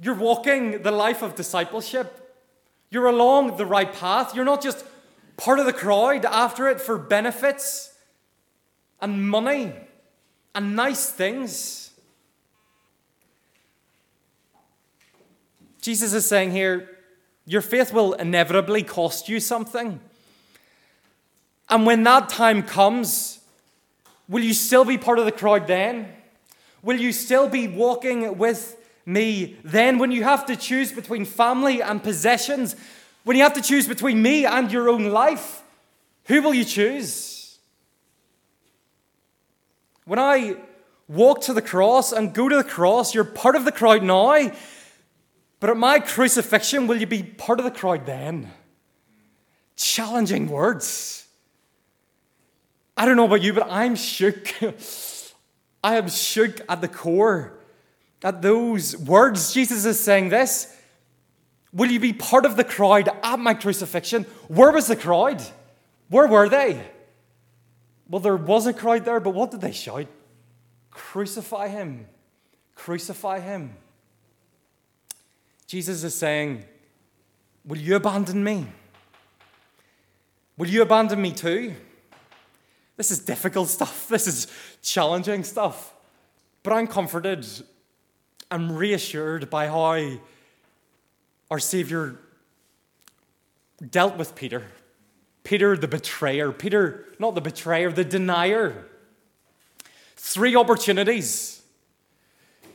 You're 0.00 0.14
walking 0.14 0.82
the 0.82 0.90
life 0.90 1.22
of 1.22 1.34
discipleship. 1.34 2.18
You're 2.90 3.06
along 3.06 3.56
the 3.56 3.66
right 3.66 3.92
path. 3.92 4.34
You're 4.34 4.44
not 4.44 4.62
just 4.62 4.84
part 5.36 5.58
of 5.58 5.66
the 5.66 5.72
crowd 5.72 6.24
after 6.24 6.68
it 6.68 6.80
for 6.80 6.98
benefits 6.98 7.94
and 9.00 9.28
money 9.28 9.72
and 10.54 10.76
nice 10.76 11.10
things. 11.10 11.90
Jesus 15.80 16.12
is 16.12 16.28
saying 16.28 16.52
here, 16.52 16.88
your 17.44 17.60
faith 17.60 17.92
will 17.92 18.12
inevitably 18.12 18.82
cost 18.84 19.28
you 19.28 19.40
something. 19.40 20.00
And 21.68 21.86
when 21.86 22.02
that 22.04 22.28
time 22.28 22.62
comes, 22.62 23.40
will 24.28 24.44
you 24.44 24.54
still 24.54 24.84
be 24.84 24.96
part 24.96 25.18
of 25.18 25.24
the 25.24 25.32
crowd 25.32 25.66
then? 25.66 26.08
Will 26.82 27.00
you 27.00 27.12
still 27.12 27.48
be 27.48 27.66
walking 27.66 28.38
with 28.38 28.76
me 29.04 29.56
then 29.64 29.98
when 29.98 30.10
you 30.10 30.24
have 30.24 30.46
to 30.46 30.56
choose 30.56 30.92
between 30.92 31.24
family 31.24 31.82
and 31.82 32.02
possessions? 32.02 32.76
When 33.24 33.36
you 33.36 33.42
have 33.42 33.54
to 33.54 33.62
choose 33.62 33.86
between 33.86 34.20
me 34.20 34.44
and 34.44 34.70
your 34.70 34.88
own 34.88 35.10
life? 35.10 35.62
Who 36.24 36.42
will 36.42 36.54
you 36.54 36.64
choose? 36.64 37.58
When 40.04 40.18
I 40.18 40.56
walk 41.08 41.42
to 41.42 41.52
the 41.52 41.62
cross 41.62 42.12
and 42.12 42.34
go 42.34 42.48
to 42.48 42.56
the 42.56 42.64
cross, 42.64 43.14
you're 43.14 43.24
part 43.24 43.56
of 43.56 43.64
the 43.64 43.72
crowd 43.72 44.02
now. 44.02 44.50
But 45.60 45.70
at 45.70 45.76
my 45.76 46.00
crucifixion, 46.00 46.86
will 46.86 46.96
you 46.96 47.06
be 47.06 47.22
part 47.22 47.60
of 47.60 47.64
the 47.64 47.70
crowd 47.70 48.06
then? 48.06 48.50
Challenging 49.76 50.48
words. 50.48 51.26
I 52.96 53.04
don't 53.04 53.16
know 53.16 53.26
about 53.26 53.42
you, 53.42 53.52
but 53.52 53.68
I'm 53.70 53.94
shook. 53.94 54.52
I 55.84 55.96
am 55.96 56.08
shook 56.08 56.60
at 56.68 56.80
the 56.80 56.88
core 56.88 57.58
at 58.22 58.42
those 58.42 58.96
words. 58.96 59.52
Jesus 59.52 59.84
is 59.84 60.00
saying 60.00 60.28
this 60.28 60.74
Will 61.72 61.90
you 61.90 62.00
be 62.00 62.12
part 62.12 62.44
of 62.44 62.56
the 62.56 62.64
crowd 62.64 63.08
at 63.22 63.38
my 63.38 63.54
crucifixion? 63.54 64.24
Where 64.48 64.72
was 64.72 64.88
the 64.88 64.96
crowd? 64.96 65.42
Where 66.08 66.26
were 66.26 66.48
they? 66.48 66.84
Well, 68.08 68.20
there 68.20 68.36
was 68.36 68.66
a 68.66 68.74
crowd 68.74 69.04
there, 69.04 69.20
but 69.20 69.30
what 69.34 69.50
did 69.50 69.62
they 69.62 69.72
shout? 69.72 70.06
Crucify 70.90 71.68
him! 71.68 72.06
Crucify 72.74 73.40
him! 73.40 73.74
Jesus 75.66 76.04
is 76.04 76.14
saying, 76.14 76.64
Will 77.64 77.78
you 77.78 77.96
abandon 77.96 78.44
me? 78.44 78.66
Will 80.58 80.68
you 80.68 80.82
abandon 80.82 81.22
me 81.22 81.32
too? 81.32 81.74
This 82.98 83.10
is 83.10 83.20
difficult 83.20 83.68
stuff. 83.68 84.08
This 84.08 84.26
is 84.26 84.46
challenging 84.82 85.44
stuff. 85.44 85.94
But 86.62 86.74
I'm 86.74 86.86
comforted. 86.86 87.46
I'm 88.52 88.76
reassured 88.76 89.48
by 89.48 89.66
how 89.66 90.18
our 91.50 91.58
Savior 91.58 92.18
dealt 93.90 94.18
with 94.18 94.34
Peter. 94.34 94.64
Peter, 95.42 95.74
the 95.74 95.88
betrayer. 95.88 96.52
Peter, 96.52 97.06
not 97.18 97.34
the 97.34 97.40
betrayer, 97.40 97.90
the 97.90 98.04
denier. 98.04 98.84
Three 100.16 100.54
opportunities 100.54 101.62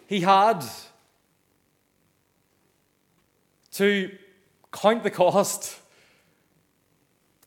he 0.08 0.22
had 0.22 0.66
to 3.74 4.18
count 4.72 5.04
the 5.04 5.12
cost 5.12 5.80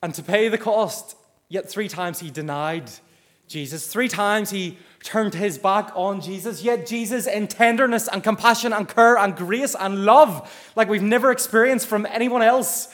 and 0.05 0.15
to 0.15 0.23
pay 0.23 0.49
the 0.49 0.59
cost. 0.59 1.17
Yet 1.49 1.69
three 1.69 1.89
times 1.89 2.21
he 2.21 2.31
denied 2.31 2.91
Jesus. 3.51 3.87
Three 3.87 4.09
times 4.09 4.51
he 4.51 4.79
turned 5.03 5.35
his 5.35 5.59
back 5.59 5.91
on 5.95 6.21
Jesus. 6.21 6.63
Yet 6.63 6.87
Jesus, 6.87 7.27
in 7.27 7.49
tenderness 7.49 8.09
and 8.09 8.23
compassion 8.23 8.73
and 8.73 8.89
care 8.89 9.19
and 9.19 9.35
grace 9.37 9.75
and 9.75 10.05
love, 10.05 10.73
like 10.77 10.89
we've 10.89 11.03
never 11.03 11.31
experienced 11.33 11.87
from 11.89 12.07
anyone 12.07 12.43
else, 12.43 12.89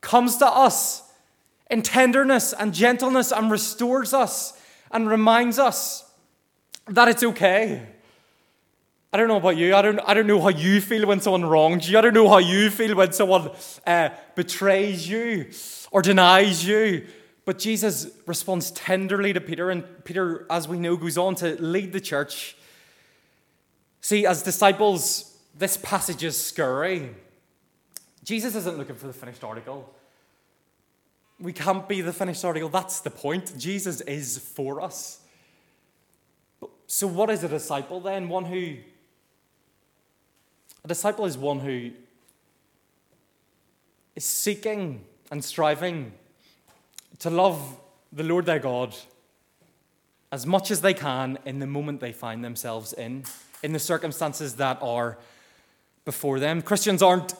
comes 0.00 0.38
to 0.38 0.46
us 0.46 1.02
in 1.70 1.82
tenderness 1.82 2.52
and 2.52 2.72
gentleness 2.72 3.30
and 3.30 3.50
restores 3.50 4.14
us 4.14 4.58
and 4.90 5.08
reminds 5.08 5.58
us 5.58 6.10
that 6.88 7.06
it's 7.06 7.22
okay 7.22 7.86
I 9.12 9.16
don't 9.16 9.26
know 9.26 9.38
about 9.38 9.56
you. 9.56 9.74
I 9.74 9.82
don't, 9.82 9.98
I 10.06 10.14
don't 10.14 10.28
know 10.28 10.40
how 10.40 10.50
you 10.50 10.80
feel 10.80 11.08
when 11.08 11.20
someone 11.20 11.44
wrongs 11.44 11.90
you. 11.90 11.98
I 11.98 12.00
don't 12.00 12.14
know 12.14 12.28
how 12.28 12.38
you 12.38 12.70
feel 12.70 12.94
when 12.94 13.12
someone 13.12 13.50
uh, 13.84 14.10
betrays 14.36 15.08
you 15.08 15.50
or 15.90 16.00
denies 16.00 16.64
you. 16.64 17.06
But 17.50 17.58
Jesus 17.58 18.06
responds 18.26 18.70
tenderly 18.70 19.32
to 19.32 19.40
Peter, 19.40 19.70
and 19.70 19.82
Peter, 20.04 20.46
as 20.48 20.68
we 20.68 20.78
know, 20.78 20.96
goes 20.96 21.18
on 21.18 21.34
to 21.34 21.60
lead 21.60 21.92
the 21.92 22.00
church. 22.00 22.54
See, 24.00 24.24
as 24.24 24.44
disciples, 24.44 25.36
this 25.58 25.76
passage 25.76 26.22
is 26.22 26.40
scary. 26.40 27.10
Jesus 28.22 28.54
isn't 28.54 28.78
looking 28.78 28.94
for 28.94 29.08
the 29.08 29.12
finished 29.12 29.42
article. 29.42 29.92
We 31.40 31.52
can't 31.52 31.88
be 31.88 32.02
the 32.02 32.12
finished 32.12 32.44
article. 32.44 32.68
That's 32.68 33.00
the 33.00 33.10
point. 33.10 33.58
Jesus 33.58 34.00
is 34.02 34.38
for 34.38 34.80
us. 34.80 35.18
So, 36.86 37.08
what 37.08 37.30
is 37.30 37.42
a 37.42 37.48
disciple 37.48 38.00
then? 38.00 38.28
One 38.28 38.44
who 38.44 38.76
a 40.84 40.86
disciple 40.86 41.26
is 41.26 41.36
one 41.36 41.58
who 41.58 41.90
is 44.14 44.24
seeking 44.24 45.04
and 45.32 45.44
striving 45.44 46.12
to 47.20 47.30
love 47.30 47.80
the 48.12 48.24
Lord 48.24 48.46
their 48.46 48.58
God 48.58 48.94
as 50.32 50.46
much 50.46 50.70
as 50.70 50.80
they 50.80 50.94
can 50.94 51.38
in 51.44 51.58
the 51.58 51.66
moment 51.66 52.00
they 52.00 52.12
find 52.12 52.44
themselves 52.44 52.92
in, 52.92 53.24
in 53.62 53.72
the 53.72 53.78
circumstances 53.78 54.56
that 54.56 54.78
are 54.82 55.18
before 56.04 56.38
them. 56.38 56.62
Christians 56.62 57.02
aren't 57.02 57.34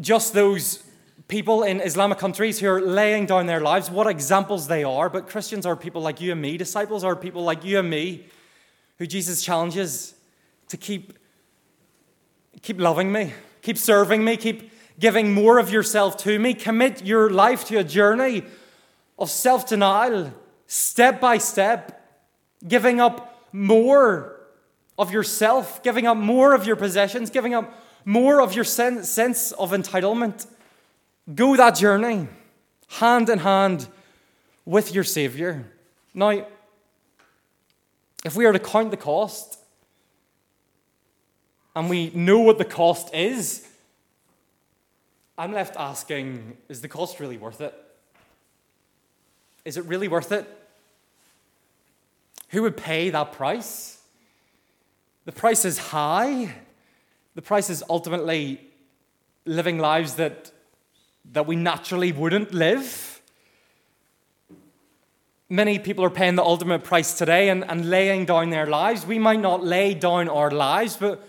just 0.00 0.32
those 0.34 0.82
people 1.26 1.62
in 1.62 1.80
Islamic 1.80 2.18
countries 2.18 2.58
who 2.60 2.68
are 2.68 2.80
laying 2.80 3.26
down 3.26 3.46
their 3.46 3.60
lives, 3.60 3.90
what 3.90 4.06
examples 4.06 4.68
they 4.68 4.84
are, 4.84 5.10
but 5.10 5.28
Christians 5.28 5.66
are 5.66 5.76
people 5.76 6.00
like 6.00 6.20
you 6.20 6.32
and 6.32 6.40
me. 6.40 6.56
Disciples 6.56 7.04
are 7.04 7.14
people 7.14 7.42
like 7.42 7.64
you 7.64 7.78
and 7.78 7.90
me 7.90 8.26
who 8.98 9.06
Jesus 9.06 9.42
challenges 9.42 10.14
to 10.68 10.76
keep 10.76 11.18
Keep 12.62 12.80
loving 12.80 13.12
me, 13.12 13.32
keep 13.62 13.78
serving 13.78 14.24
me, 14.24 14.36
keep 14.36 14.72
giving 14.98 15.32
more 15.32 15.58
of 15.58 15.70
yourself 15.70 16.16
to 16.18 16.38
me. 16.38 16.54
Commit 16.54 17.04
your 17.04 17.30
life 17.30 17.64
to 17.66 17.78
a 17.78 17.84
journey 17.84 18.44
of 19.18 19.30
self 19.30 19.68
denial, 19.68 20.32
step 20.66 21.20
by 21.20 21.38
step, 21.38 22.04
giving 22.66 23.00
up 23.00 23.46
more 23.52 24.40
of 24.98 25.12
yourself, 25.12 25.82
giving 25.82 26.06
up 26.06 26.16
more 26.16 26.54
of 26.54 26.66
your 26.66 26.76
possessions, 26.76 27.30
giving 27.30 27.54
up 27.54 27.72
more 28.04 28.40
of 28.40 28.54
your 28.54 28.64
sense 28.64 29.52
of 29.52 29.70
entitlement. 29.70 30.46
Go 31.34 31.56
that 31.56 31.76
journey 31.76 32.26
hand 32.88 33.28
in 33.28 33.38
hand 33.38 33.86
with 34.64 34.94
your 34.94 35.04
Savior. 35.04 35.64
Now, 36.14 36.46
if 38.24 38.34
we 38.34 38.46
are 38.46 38.52
to 38.52 38.58
count 38.58 38.90
the 38.90 38.96
cost, 38.96 39.58
and 41.76 41.88
we 41.88 42.10
know 42.10 42.40
what 42.40 42.58
the 42.58 42.64
cost 42.64 43.14
is, 43.14 43.67
I'm 45.38 45.52
left 45.52 45.76
asking 45.76 46.56
is 46.68 46.80
the 46.80 46.88
cost 46.88 47.20
really 47.20 47.38
worth 47.38 47.60
it? 47.60 47.72
Is 49.64 49.76
it 49.76 49.84
really 49.84 50.08
worth 50.08 50.32
it? 50.32 50.46
Who 52.48 52.62
would 52.62 52.76
pay 52.76 53.10
that 53.10 53.32
price? 53.32 54.02
The 55.26 55.32
price 55.32 55.64
is 55.64 55.78
high. 55.78 56.54
The 57.36 57.42
price 57.42 57.70
is 57.70 57.84
ultimately 57.88 58.60
living 59.44 59.78
lives 59.78 60.14
that, 60.14 60.50
that 61.32 61.46
we 61.46 61.54
naturally 61.54 62.10
wouldn't 62.10 62.52
live. 62.52 63.22
Many 65.48 65.78
people 65.78 66.04
are 66.04 66.10
paying 66.10 66.34
the 66.34 66.42
ultimate 66.42 66.82
price 66.82 67.16
today 67.16 67.48
and, 67.48 67.64
and 67.70 67.88
laying 67.88 68.24
down 68.24 68.50
their 68.50 68.66
lives. 68.66 69.06
We 69.06 69.20
might 69.20 69.40
not 69.40 69.64
lay 69.64 69.94
down 69.94 70.28
our 70.28 70.50
lives, 70.50 70.96
but 70.96 71.26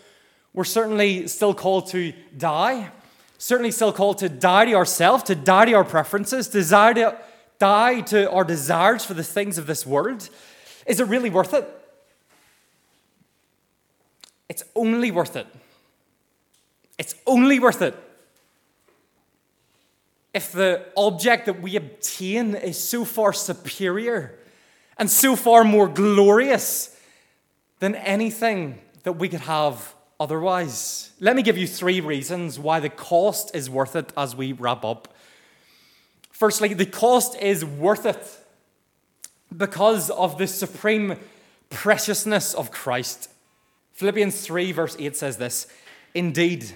we're 0.51 0.63
certainly 0.63 1.27
still 1.27 1.53
called 1.53 1.89
to 1.89 2.13
die. 2.35 2.91
Certainly 3.39 3.71
still 3.71 3.91
called 3.91 4.19
to 4.19 4.29
die 4.29 4.65
to 4.65 4.73
ourselves, 4.73 5.23
to 5.23 5.33
die 5.33 5.65
to 5.65 5.73
our 5.73 5.83
preferences, 5.83 6.47
desire 6.47 6.93
to 6.93 7.17
die 7.57 8.01
to 8.01 8.29
our 8.29 8.43
desires 8.43 9.03
for 9.03 9.15
the 9.15 9.23
things 9.23 9.57
of 9.57 9.65
this 9.65 9.83
world. 9.85 10.29
Is 10.85 10.99
it 10.99 11.07
really 11.07 11.31
worth 11.31 11.55
it? 11.55 11.67
It's 14.47 14.63
only 14.75 15.09
worth 15.09 15.35
it. 15.35 15.47
It's 16.99 17.15
only 17.25 17.59
worth 17.59 17.81
it 17.81 17.95
if 20.33 20.51
the 20.51 20.85
object 20.95 21.47
that 21.47 21.61
we 21.61 21.75
obtain 21.75 22.55
is 22.55 22.77
so 22.77 23.03
far 23.03 23.33
superior 23.33 24.37
and 24.97 25.09
so 25.09 25.35
far 25.35 25.63
more 25.63 25.87
glorious 25.87 26.95
than 27.79 27.95
anything 27.95 28.79
that 29.03 29.13
we 29.13 29.27
could 29.27 29.41
have 29.41 29.95
otherwise. 30.19 31.11
Let 31.19 31.35
me 31.35 31.41
give 31.41 31.57
you 31.57 31.67
three 31.67 32.01
reasons 32.01 32.59
why 32.59 32.79
the 32.79 32.89
cost 32.89 33.55
is 33.55 33.69
worth 33.69 33.95
it 33.95 34.11
as 34.17 34.35
we 34.35 34.51
wrap 34.51 34.83
up. 34.83 35.13
Firstly, 36.31 36.73
the 36.73 36.85
cost 36.85 37.35
is 37.41 37.63
worth 37.63 38.05
it 38.05 38.37
because 39.55 40.09
of 40.09 40.37
the 40.37 40.47
supreme 40.47 41.17
preciousness 41.69 42.53
of 42.53 42.71
Christ. 42.71 43.29
Philippians 43.93 44.41
3, 44.41 44.71
verse 44.71 44.95
8 44.99 45.15
says 45.15 45.37
this 45.37 45.67
Indeed, 46.13 46.75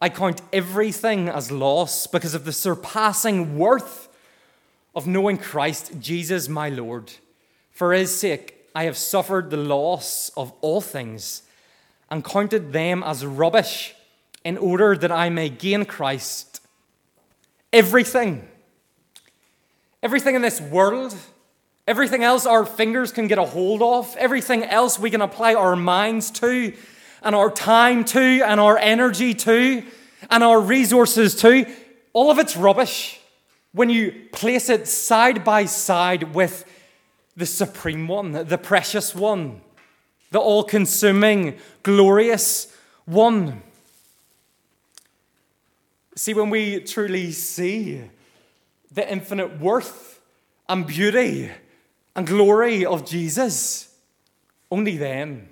I 0.00 0.08
count 0.08 0.40
everything 0.52 1.28
as 1.28 1.50
loss 1.50 2.06
because 2.06 2.34
of 2.34 2.44
the 2.44 2.52
surpassing 2.52 3.58
worth 3.58 4.08
of 4.94 5.06
knowing 5.06 5.38
Christ 5.38 5.92
Jesus 6.00 6.48
my 6.48 6.68
Lord. 6.68 7.12
For 7.70 7.92
his 7.92 8.16
sake, 8.18 8.68
I 8.74 8.84
have 8.84 8.96
suffered 8.96 9.50
the 9.50 9.56
loss 9.56 10.30
of 10.36 10.52
all 10.60 10.80
things 10.80 11.42
and 12.10 12.24
counted 12.24 12.72
them 12.72 13.02
as 13.02 13.24
rubbish 13.24 13.94
in 14.44 14.56
order 14.58 14.96
that 14.96 15.12
I 15.12 15.28
may 15.28 15.48
gain 15.48 15.84
Christ. 15.84 16.60
Everything, 17.72 18.48
everything 20.02 20.34
in 20.34 20.42
this 20.42 20.60
world, 20.60 21.14
everything 21.86 22.24
else 22.24 22.46
our 22.46 22.66
fingers 22.66 23.12
can 23.12 23.28
get 23.28 23.38
a 23.38 23.44
hold 23.44 23.82
of, 23.82 24.16
everything 24.16 24.64
else 24.64 24.98
we 24.98 25.10
can 25.10 25.20
apply 25.20 25.54
our 25.54 25.76
minds 25.76 26.30
to, 26.32 26.72
and 27.22 27.34
our 27.34 27.50
time 27.50 28.04
to, 28.04 28.42
and 28.42 28.58
our 28.58 28.78
energy 28.78 29.34
to, 29.34 29.84
and 30.30 30.42
our 30.42 30.60
resources 30.60 31.34
to, 31.36 31.66
all 32.12 32.30
of 32.30 32.38
it's 32.38 32.56
rubbish 32.56 33.20
when 33.72 33.88
you 33.88 34.12
place 34.32 34.68
it 34.68 34.88
side 34.88 35.44
by 35.44 35.64
side 35.64 36.34
with 36.34 36.64
the 37.36 37.46
supreme 37.46 38.08
one, 38.08 38.32
the 38.32 38.58
precious 38.58 39.14
one, 39.14 39.60
the 40.30 40.38
all 40.38 40.64
consuming, 40.64 41.58
glorious 41.82 42.74
one. 43.04 43.62
See, 46.14 46.34
when 46.34 46.50
we 46.50 46.80
truly 46.80 47.32
see 47.32 48.02
the 48.92 49.10
infinite 49.10 49.60
worth 49.60 50.20
and 50.68 50.86
beauty 50.86 51.50
and 52.14 52.26
glory 52.26 52.84
of 52.84 53.04
Jesus, 53.04 53.94
only 54.70 54.96
then 54.96 55.48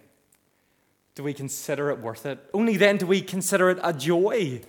do 1.14 1.24
we 1.24 1.34
consider 1.34 1.90
it 1.90 1.98
worth 1.98 2.26
it. 2.26 2.38
Only 2.54 2.76
then 2.76 2.98
do 2.98 3.06
we 3.06 3.20
consider 3.20 3.70
it 3.70 3.78
a 3.82 3.92
joy 3.92 4.60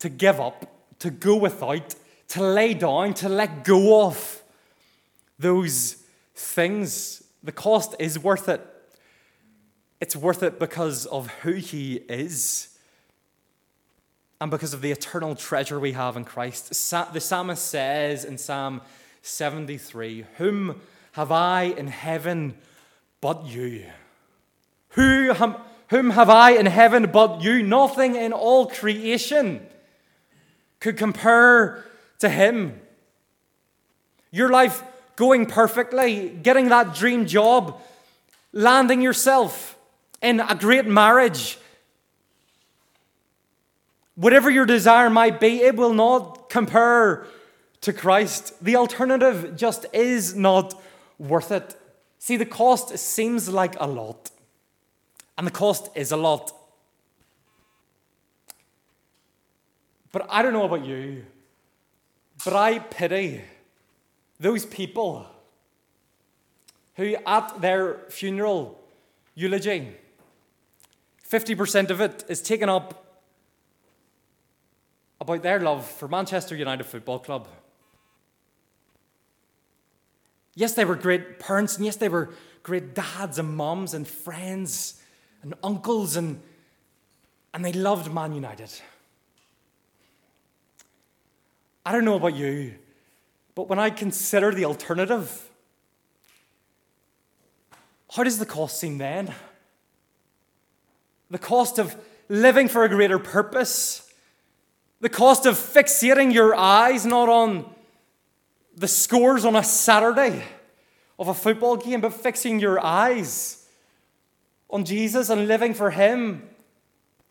to 0.00 0.08
give 0.08 0.40
up, 0.40 0.66
to 0.98 1.10
go 1.10 1.36
without, 1.36 1.94
to 2.28 2.42
lay 2.42 2.74
down, 2.74 3.14
to 3.14 3.28
let 3.28 3.64
go 3.64 4.04
of 4.06 4.42
those 5.38 5.96
things. 6.34 7.24
The 7.42 7.52
cost 7.52 7.94
is 7.98 8.18
worth 8.18 8.48
it. 8.48 8.60
It's 10.00 10.14
worth 10.14 10.42
it 10.42 10.58
because 10.58 11.06
of 11.06 11.28
who 11.42 11.52
He 11.52 11.96
is 12.08 12.68
and 14.40 14.50
because 14.50 14.72
of 14.72 14.82
the 14.82 14.92
eternal 14.92 15.34
treasure 15.34 15.80
we 15.80 15.92
have 15.92 16.16
in 16.16 16.24
Christ. 16.24 16.68
The 16.68 17.20
psalmist 17.20 17.66
says 17.66 18.24
in 18.24 18.38
Psalm 18.38 18.80
73 19.22 20.26
Whom 20.36 20.80
have 21.12 21.32
I 21.32 21.62
in 21.62 21.88
heaven 21.88 22.54
but 23.20 23.46
you? 23.46 23.86
Who 24.90 25.32
have, 25.32 25.60
whom 25.88 26.10
have 26.10 26.30
I 26.30 26.52
in 26.52 26.66
heaven 26.66 27.10
but 27.12 27.42
you? 27.42 27.62
Nothing 27.62 28.14
in 28.14 28.32
all 28.32 28.66
creation 28.66 29.66
could 30.80 30.96
compare 30.96 31.84
to 32.20 32.28
him. 32.28 32.80
Your 34.30 34.50
life 34.50 34.82
going 35.16 35.46
perfectly, 35.46 36.28
getting 36.28 36.68
that 36.68 36.94
dream 36.94 37.26
job, 37.26 37.80
landing 38.52 39.02
yourself 39.02 39.77
in 40.22 40.40
a 40.40 40.54
great 40.54 40.86
marriage. 40.86 41.58
Whatever 44.14 44.50
your 44.50 44.66
desire 44.66 45.10
might 45.10 45.38
be, 45.38 45.60
it 45.60 45.76
will 45.76 45.94
not 45.94 46.50
compare 46.50 47.26
to 47.82 47.92
Christ. 47.92 48.52
The 48.64 48.76
alternative 48.76 49.56
just 49.56 49.86
is 49.92 50.34
not 50.34 50.74
worth 51.18 51.52
it. 51.52 51.76
See, 52.18 52.36
the 52.36 52.46
cost 52.46 52.98
seems 52.98 53.48
like 53.48 53.76
a 53.78 53.86
lot. 53.86 54.30
And 55.36 55.46
the 55.46 55.52
cost 55.52 55.88
is 55.94 56.10
a 56.10 56.16
lot. 56.16 56.52
But 60.10 60.26
I 60.28 60.42
don't 60.42 60.52
know 60.52 60.64
about 60.64 60.84
you, 60.84 61.24
but 62.44 62.54
I 62.54 62.78
pity 62.78 63.42
those 64.40 64.64
people 64.66 65.26
who, 66.96 67.14
at 67.26 67.60
their 67.60 68.00
funeral 68.08 68.80
eulogy, 69.34 69.94
50% 71.30 71.90
of 71.90 72.00
it 72.00 72.24
is 72.28 72.40
taken 72.40 72.68
up 72.68 73.04
about 75.20 75.42
their 75.42 75.60
love 75.60 75.86
for 75.86 76.08
Manchester 76.08 76.56
United 76.56 76.84
Football 76.84 77.18
Club. 77.18 77.48
Yes, 80.54 80.74
they 80.74 80.84
were 80.84 80.96
great 80.96 81.38
parents, 81.38 81.76
and 81.76 81.84
yes, 81.84 81.96
they 81.96 82.08
were 82.08 82.30
great 82.62 82.94
dads 82.94 83.38
and 83.38 83.54
moms 83.54 83.94
and 83.94 84.08
friends 84.08 85.00
and 85.42 85.54
uncles, 85.62 86.16
and, 86.16 86.40
and 87.52 87.64
they 87.64 87.72
loved 87.72 88.12
Man 88.12 88.32
United. 88.32 88.70
I 91.84 91.92
don't 91.92 92.04
know 92.04 92.16
about 92.16 92.34
you, 92.34 92.74
but 93.54 93.68
when 93.68 93.78
I 93.78 93.90
consider 93.90 94.52
the 94.52 94.64
alternative, 94.64 95.48
how 98.10 98.24
does 98.24 98.38
the 98.38 98.46
cost 98.46 98.80
seem 98.80 98.98
then? 98.98 99.34
The 101.30 101.38
cost 101.38 101.78
of 101.78 101.96
living 102.28 102.68
for 102.68 102.84
a 102.84 102.88
greater 102.88 103.18
purpose, 103.18 104.10
the 105.00 105.08
cost 105.08 105.46
of 105.46 105.54
fixating 105.54 106.32
your 106.32 106.54
eyes 106.54 107.06
not 107.06 107.28
on 107.28 107.66
the 108.76 108.88
scores 108.88 109.44
on 109.44 109.56
a 109.56 109.62
Saturday 109.62 110.42
of 111.18 111.28
a 111.28 111.34
football 111.34 111.76
game, 111.76 112.00
but 112.00 112.12
fixing 112.12 112.60
your 112.60 112.84
eyes 112.84 113.66
on 114.70 114.84
Jesus 114.84 115.30
and 115.30 115.48
living 115.48 115.74
for 115.74 115.90
Him. 115.90 116.48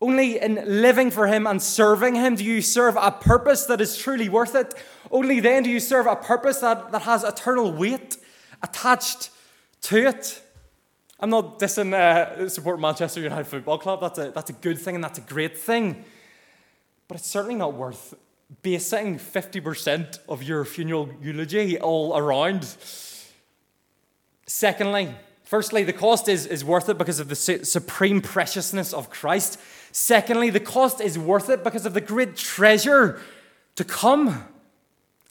Only 0.00 0.40
in 0.40 0.62
living 0.82 1.10
for 1.10 1.26
Him 1.26 1.46
and 1.46 1.60
serving 1.60 2.14
Him 2.14 2.36
do 2.36 2.44
you 2.44 2.62
serve 2.62 2.96
a 2.96 3.10
purpose 3.10 3.66
that 3.66 3.80
is 3.80 3.96
truly 3.96 4.28
worth 4.28 4.54
it. 4.54 4.74
Only 5.10 5.40
then 5.40 5.62
do 5.64 5.70
you 5.70 5.80
serve 5.80 6.06
a 6.06 6.16
purpose 6.16 6.58
that, 6.58 6.92
that 6.92 7.02
has 7.02 7.24
eternal 7.24 7.72
weight 7.72 8.16
attached 8.62 9.30
to 9.82 10.08
it. 10.08 10.42
I'm 11.20 11.30
not 11.30 11.58
dissing 11.58 11.94
uh, 11.94 12.48
support 12.48 12.78
Manchester 12.78 13.20
United 13.20 13.46
Football 13.46 13.78
Club. 13.78 14.00
That's 14.00 14.18
a, 14.18 14.30
that's 14.30 14.50
a 14.50 14.52
good 14.52 14.78
thing 14.78 14.94
and 14.94 15.02
that's 15.02 15.18
a 15.18 15.22
great 15.22 15.58
thing. 15.58 16.04
But 17.08 17.16
it's 17.16 17.26
certainly 17.26 17.56
not 17.56 17.74
worth 17.74 18.14
basing 18.62 19.18
50% 19.18 20.20
of 20.28 20.42
your 20.42 20.64
funeral 20.64 21.10
eulogy 21.20 21.78
all 21.78 22.16
around. 22.16 22.76
Secondly, 24.46 25.14
Firstly, 25.48 25.82
the 25.82 25.94
cost 25.94 26.28
is, 26.28 26.44
is 26.44 26.62
worth 26.62 26.90
it 26.90 26.98
because 26.98 27.20
of 27.20 27.30
the 27.30 27.34
supreme 27.34 28.20
preciousness 28.20 28.92
of 28.92 29.08
Christ. 29.08 29.58
Secondly, 29.92 30.50
the 30.50 30.60
cost 30.60 31.00
is 31.00 31.18
worth 31.18 31.48
it 31.48 31.64
because 31.64 31.86
of 31.86 31.94
the 31.94 32.02
great 32.02 32.36
treasure 32.36 33.18
to 33.76 33.82
come. 33.82 34.44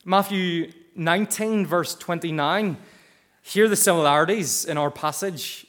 Matthew 0.03 0.71
19, 0.95 1.67
verse 1.67 1.93
29. 1.93 2.77
Hear 3.43 3.69
the 3.69 3.75
similarities 3.75 4.65
in 4.65 4.75
our 4.79 4.89
passage 4.89 5.66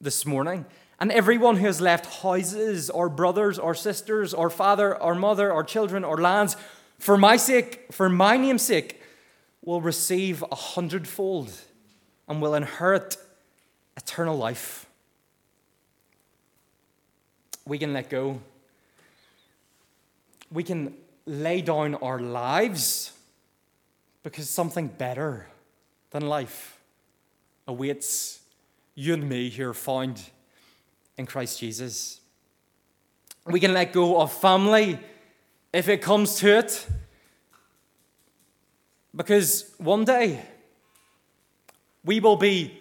this 0.00 0.24
morning. 0.24 0.64
And 0.98 1.10
everyone 1.12 1.56
who 1.56 1.66
has 1.66 1.80
left 1.80 2.22
houses, 2.22 2.90
or 2.90 3.08
brothers, 3.08 3.58
or 3.58 3.74
sisters, 3.74 4.34
or 4.34 4.50
father, 4.50 4.96
or 5.00 5.14
mother, 5.14 5.50
or 5.50 5.64
children, 5.64 6.04
or 6.04 6.18
lands, 6.18 6.56
for 6.98 7.16
my 7.16 7.36
sake, 7.36 7.86
for 7.90 8.08
my 8.08 8.36
name's 8.36 8.62
sake, 8.62 9.00
will 9.62 9.80
receive 9.80 10.44
a 10.50 10.54
hundredfold 10.54 11.52
and 12.28 12.42
will 12.42 12.54
inherit 12.54 13.16
eternal 13.96 14.36
life. 14.36 14.86
We 17.66 17.78
can 17.78 17.92
let 17.92 18.10
go. 18.10 18.40
We 20.52 20.64
can 20.64 20.94
lay 21.24 21.62
down 21.62 21.94
our 21.96 22.18
lives 22.18 23.12
because 24.22 24.50
something 24.50 24.88
better 24.88 25.46
than 26.10 26.26
life 26.26 26.78
awaits 27.66 28.39
you 29.00 29.14
and 29.14 29.26
me 29.26 29.48
here 29.48 29.72
found 29.72 30.22
in 31.16 31.24
Christ 31.24 31.58
Jesus. 31.58 32.20
We 33.46 33.58
can 33.58 33.72
let 33.72 33.94
go 33.94 34.20
of 34.20 34.30
family 34.30 34.98
if 35.72 35.88
it 35.88 36.02
comes 36.02 36.34
to 36.40 36.58
it. 36.58 36.86
Because 39.16 39.74
one 39.78 40.04
day 40.04 40.44
we 42.04 42.20
will 42.20 42.36
be 42.36 42.78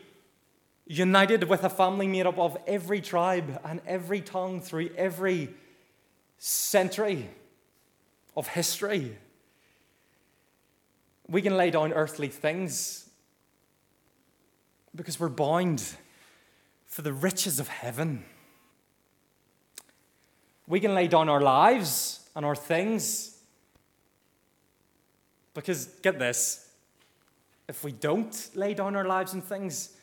united 0.87 1.45
with 1.45 1.63
a 1.63 1.69
family 1.69 2.05
made 2.05 2.25
up 2.25 2.37
of 2.37 2.57
every 2.67 2.99
tribe 2.99 3.57
and 3.63 3.79
every 3.87 4.19
tongue 4.19 4.59
through 4.59 4.89
every 4.97 5.47
century 6.37 7.29
of 8.35 8.45
history. 8.49 9.15
We 11.29 11.41
can 11.41 11.55
lay 11.55 11.71
down 11.71 11.93
earthly 11.93 12.27
things 12.27 13.09
because 14.93 15.17
we're 15.17 15.29
bound 15.29 15.81
for 16.89 17.03
the 17.03 17.13
riches 17.13 17.59
of 17.59 17.69
heaven. 17.69 18.25
We 20.67 20.79
can 20.79 20.93
lay 20.93 21.07
down 21.07 21.29
our 21.29 21.39
lives 21.39 22.27
and 22.35 22.45
our 22.45 22.55
things 22.55 23.37
because, 25.53 25.85
get 26.01 26.19
this, 26.19 26.69
if 27.67 27.83
we 27.83 27.91
don't 27.91 28.49
lay 28.55 28.73
down 28.73 28.95
our 28.95 29.05
lives 29.05 29.33
and 29.33 29.43
things, 29.43 29.95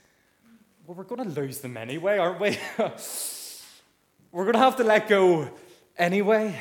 well, 0.86 0.96
we're 0.96 1.04
going 1.04 1.24
to 1.24 1.40
lose 1.40 1.58
them 1.58 1.76
anyway, 1.76 2.18
aren't 2.18 2.40
we? 2.40 2.58
we're 4.32 4.44
going 4.44 4.52
to 4.52 4.60
have 4.60 4.76
to 4.76 4.84
let 4.84 5.08
go 5.08 5.50
anyway. 5.98 6.58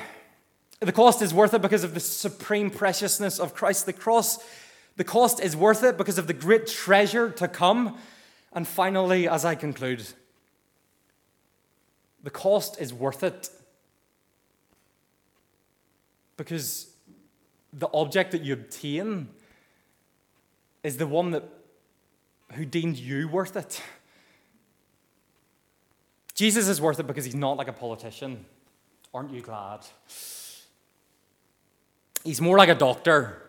The 0.80 0.92
cost 0.92 1.22
is 1.22 1.34
worth 1.34 1.54
it 1.54 1.62
because 1.62 1.84
of 1.84 1.94
the 1.94 2.00
supreme 2.00 2.72
preciousness 2.72 3.40
of 3.40 3.54
Christ. 3.54 3.86
The 3.86 3.94
cross, 3.94 4.40
the 4.96 5.04
cost 5.04 5.40
is 5.40 5.56
worth 5.56 5.84
it 5.84 5.98
because 5.98 6.18
of 6.18 6.28
the 6.28 6.34
great 6.34 6.68
treasure 6.68 7.30
to 7.32 7.48
come. 7.48 7.98
And 8.56 8.66
finally, 8.66 9.28
as 9.28 9.44
I 9.44 9.54
conclude, 9.54 10.04
the 12.24 12.30
cost 12.32 12.82
is 12.82 12.94
worth 12.94 13.22
it 13.22 13.50
because 16.38 16.88
the 17.74 17.90
object 17.94 18.32
that 18.32 18.42
you 18.42 18.54
obtain 18.54 19.28
is 20.84 20.98
the 20.98 21.06
one 21.06 21.32
that 21.32 21.44
who 22.54 22.66
deemed 22.66 22.98
you 22.98 23.28
worth 23.28 23.58
it. 23.58 23.82
Jesus 26.34 26.68
is 26.68 26.80
worth 26.80 27.00
it 27.00 27.08
because 27.08 27.26
he's 27.26 27.36
not 27.36 27.58
like 27.58 27.68
a 27.68 27.74
politician. 27.74 28.46
Aren't 29.14 29.32
you 29.32 29.42
glad? 29.42 29.82
He's 32.24 32.42
more 32.42 32.58
like 32.58 32.70
a 32.70 32.76
doctor, 32.76 33.42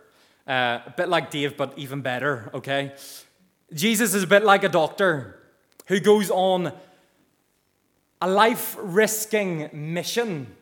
uh, 0.47 0.81
a 0.87 0.95
bit 0.97 1.09
like 1.09 1.31
Dave, 1.31 1.57
but 1.57 1.75
even 1.77 2.01
better, 2.01 2.51
okay? 2.55 2.92
Jesus 3.72 4.14
is 4.14 4.22
a 4.22 4.26
bit 4.26 4.44
like 4.44 4.64
a 4.64 4.68
doctor 4.68 5.40
who 5.87 6.00
goes 6.00 6.31
on 6.31 6.72
a 8.20 8.29
life 8.29 8.76
risking 8.79 9.68
mission 9.72 10.55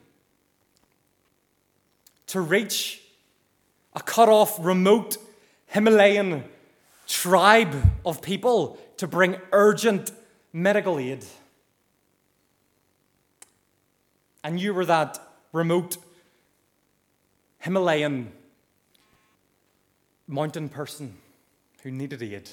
to 2.26 2.40
reach 2.40 3.02
a 3.94 4.00
cut 4.00 4.28
off, 4.28 4.56
remote 4.64 5.18
Himalayan 5.66 6.44
tribe 7.06 7.74
of 8.04 8.22
people 8.22 8.78
to 8.96 9.06
bring 9.06 9.36
urgent 9.52 10.10
medical 10.52 10.98
aid. 10.98 11.24
And 14.42 14.60
you 14.60 14.74
were 14.74 14.84
that 14.86 15.18
remote 15.52 15.96
Himalayan 17.58 18.32
mountain 20.26 20.68
person 20.68 21.16
who 21.82 21.90
needed 21.90 22.22
aid. 22.22 22.50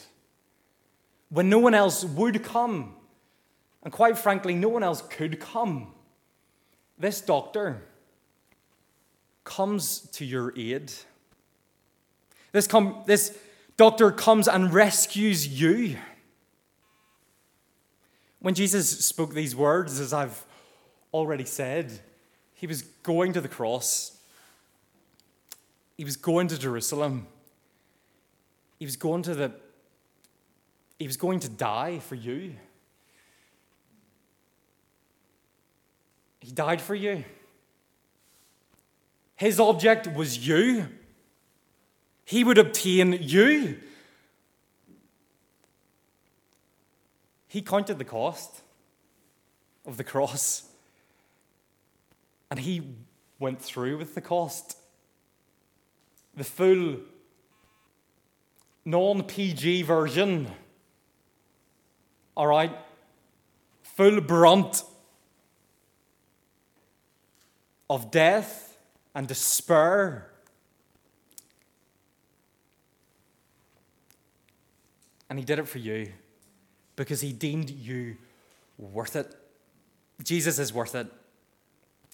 When 1.31 1.49
no 1.49 1.59
one 1.59 1.73
else 1.73 2.03
would 2.03 2.43
come, 2.43 2.93
and 3.83 3.91
quite 3.91 4.17
frankly, 4.17 4.53
no 4.53 4.67
one 4.67 4.83
else 4.83 5.01
could 5.01 5.39
come, 5.39 5.93
this 6.99 7.21
doctor 7.21 7.81
comes 9.45 10.01
to 10.11 10.25
your 10.25 10.53
aid. 10.57 10.91
This, 12.51 12.67
com- 12.67 13.03
this 13.05 13.37
doctor 13.77 14.11
comes 14.11 14.49
and 14.49 14.73
rescues 14.73 15.47
you. 15.47 15.95
When 18.39 18.53
Jesus 18.53 19.05
spoke 19.05 19.33
these 19.33 19.55
words, 19.55 20.01
as 20.01 20.11
I've 20.11 20.45
already 21.13 21.45
said, 21.45 22.01
he 22.53 22.67
was 22.67 22.81
going 22.81 23.31
to 23.33 23.41
the 23.41 23.47
cross. 23.47 24.17
He 25.95 26.03
was 26.03 26.17
going 26.17 26.49
to 26.49 26.59
Jerusalem. 26.59 27.27
He 28.79 28.85
was 28.85 28.97
going 28.97 29.23
to 29.23 29.33
the 29.33 29.53
he 31.01 31.07
was 31.07 31.17
going 31.17 31.39
to 31.39 31.49
die 31.49 31.97
for 31.97 32.13
you. 32.13 32.53
He 36.39 36.51
died 36.51 36.79
for 36.79 36.93
you. 36.93 37.23
His 39.35 39.59
object 39.59 40.05
was 40.13 40.47
you. 40.47 40.87
He 42.23 42.43
would 42.43 42.59
obtain 42.59 43.17
you. 43.19 43.79
He 47.47 47.63
counted 47.63 47.97
the 47.97 48.05
cost 48.05 48.61
of 49.87 49.97
the 49.97 50.03
cross 50.03 50.69
and 52.51 52.59
he 52.59 52.83
went 53.39 53.59
through 53.59 53.97
with 53.97 54.13
the 54.13 54.21
cost. 54.21 54.77
The 56.37 56.43
full 56.43 56.97
non 58.85 59.23
PG 59.23 59.81
version. 59.81 60.47
All 62.35 62.47
right? 62.47 62.75
Full 63.83 64.21
brunt 64.21 64.83
of 67.89 68.11
death 68.11 68.77
and 69.13 69.27
despair 69.27 70.31
And 75.31 75.39
he 75.39 75.45
did 75.45 75.59
it 75.59 75.67
for 75.69 75.77
you 75.77 76.11
because 76.97 77.21
he 77.21 77.31
deemed 77.31 77.69
you 77.69 78.17
worth 78.77 79.15
it. 79.15 79.33
Jesus 80.21 80.59
is 80.59 80.73
worth 80.73 80.93
it. 80.93 81.07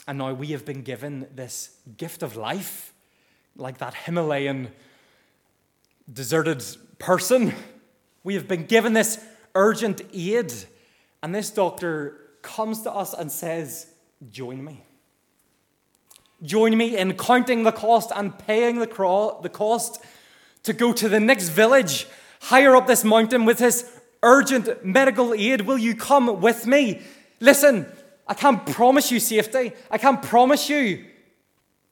And 0.07 0.19
now 0.19 0.33
we 0.33 0.49
have 0.49 0.65
been 0.65 0.83
given 0.83 1.25
this 1.33 1.71
gift 1.97 2.21
of 2.21 2.35
life, 2.35 2.93
like 3.55 3.79
that 3.79 3.95
Himalayan 3.95 4.71
deserted 6.13 6.63
person. 6.99 7.55
We 8.23 8.35
have 8.35 8.47
been 8.47 8.67
given 8.67 8.93
this 8.93 9.17
urgent 9.57 10.01
aid. 10.13 10.53
And 11.21 11.33
this 11.33 11.49
doctor 11.49 12.21
comes 12.41 12.83
to 12.83 12.91
us 12.91 13.13
and 13.13 13.31
says, 13.31 13.87
Join 14.31 14.63
me. 14.63 14.83
Join 16.41 16.77
me 16.77 16.97
in 16.97 17.17
counting 17.17 17.63
the 17.63 17.71
cost 17.71 18.11
and 18.15 18.37
paying 18.37 18.79
the, 18.79 18.87
cost 18.87 20.03
to 20.63 20.73
go 20.73 20.93
to 20.93 21.09
the 21.09 21.19
next 21.19 21.49
village 21.49 22.07
higher 22.41 22.75
up 22.75 22.85
this 22.85 23.03
mountain 23.03 23.45
with 23.45 23.59
his 23.59 23.89
urgent 24.21 24.85
medical 24.85 25.33
aid. 25.33 25.61
Will 25.61 25.77
you 25.77 25.95
come 25.95 26.41
with 26.41 26.67
me? 26.67 27.01
Listen, 27.39 27.87
I 28.27 28.35
can't 28.35 28.65
promise 28.65 29.11
you 29.11 29.19
safety. 29.19 29.71
I 29.89 29.97
can't 29.97 30.21
promise 30.21 30.69
you 30.69 31.05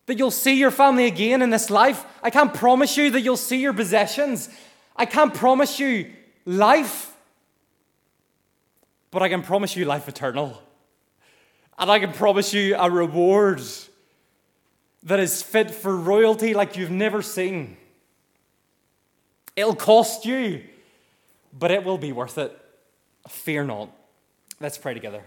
that 0.06 0.18
you'll 0.20 0.32
see 0.32 0.54
your 0.54 0.72
family 0.72 1.08
again 1.08 1.42
in 1.42 1.50
this 1.50 1.70
life. 1.72 2.06
I 2.22 2.30
can't 2.30 2.54
promise 2.54 2.98
you 2.98 3.10
that 3.12 3.22
you'll 3.22 3.38
see 3.38 3.62
your 3.62 3.74
possessions. 3.74 4.50
I 4.96 5.06
can't 5.06 5.34
promise 5.34 5.80
you 5.80 6.12
life. 6.46 7.15
But 9.16 9.24
I 9.24 9.30
can 9.30 9.44
promise 9.44 9.78
you 9.78 9.86
life 9.86 10.10
eternal. 10.10 10.62
And 11.80 11.90
I 11.90 12.00
can 12.00 12.12
promise 12.12 12.54
you 12.54 12.76
a 12.76 12.92
reward 12.92 13.62
that 15.04 15.22
is 15.22 15.42
fit 15.42 15.72
for 15.72 15.96
royalty 15.96 16.54
like 16.54 16.76
you've 16.76 16.92
never 16.92 17.22
seen. 17.22 17.78
It'll 19.56 19.74
cost 19.74 20.26
you, 20.26 20.66
but 21.58 21.72
it 21.72 21.86
will 21.86 21.98
be 21.98 22.12
worth 22.12 22.38
it. 22.38 22.60
Fear 23.30 23.64
not. 23.64 23.90
Let's 24.60 24.78
pray 24.78 24.94
together. 24.94 25.24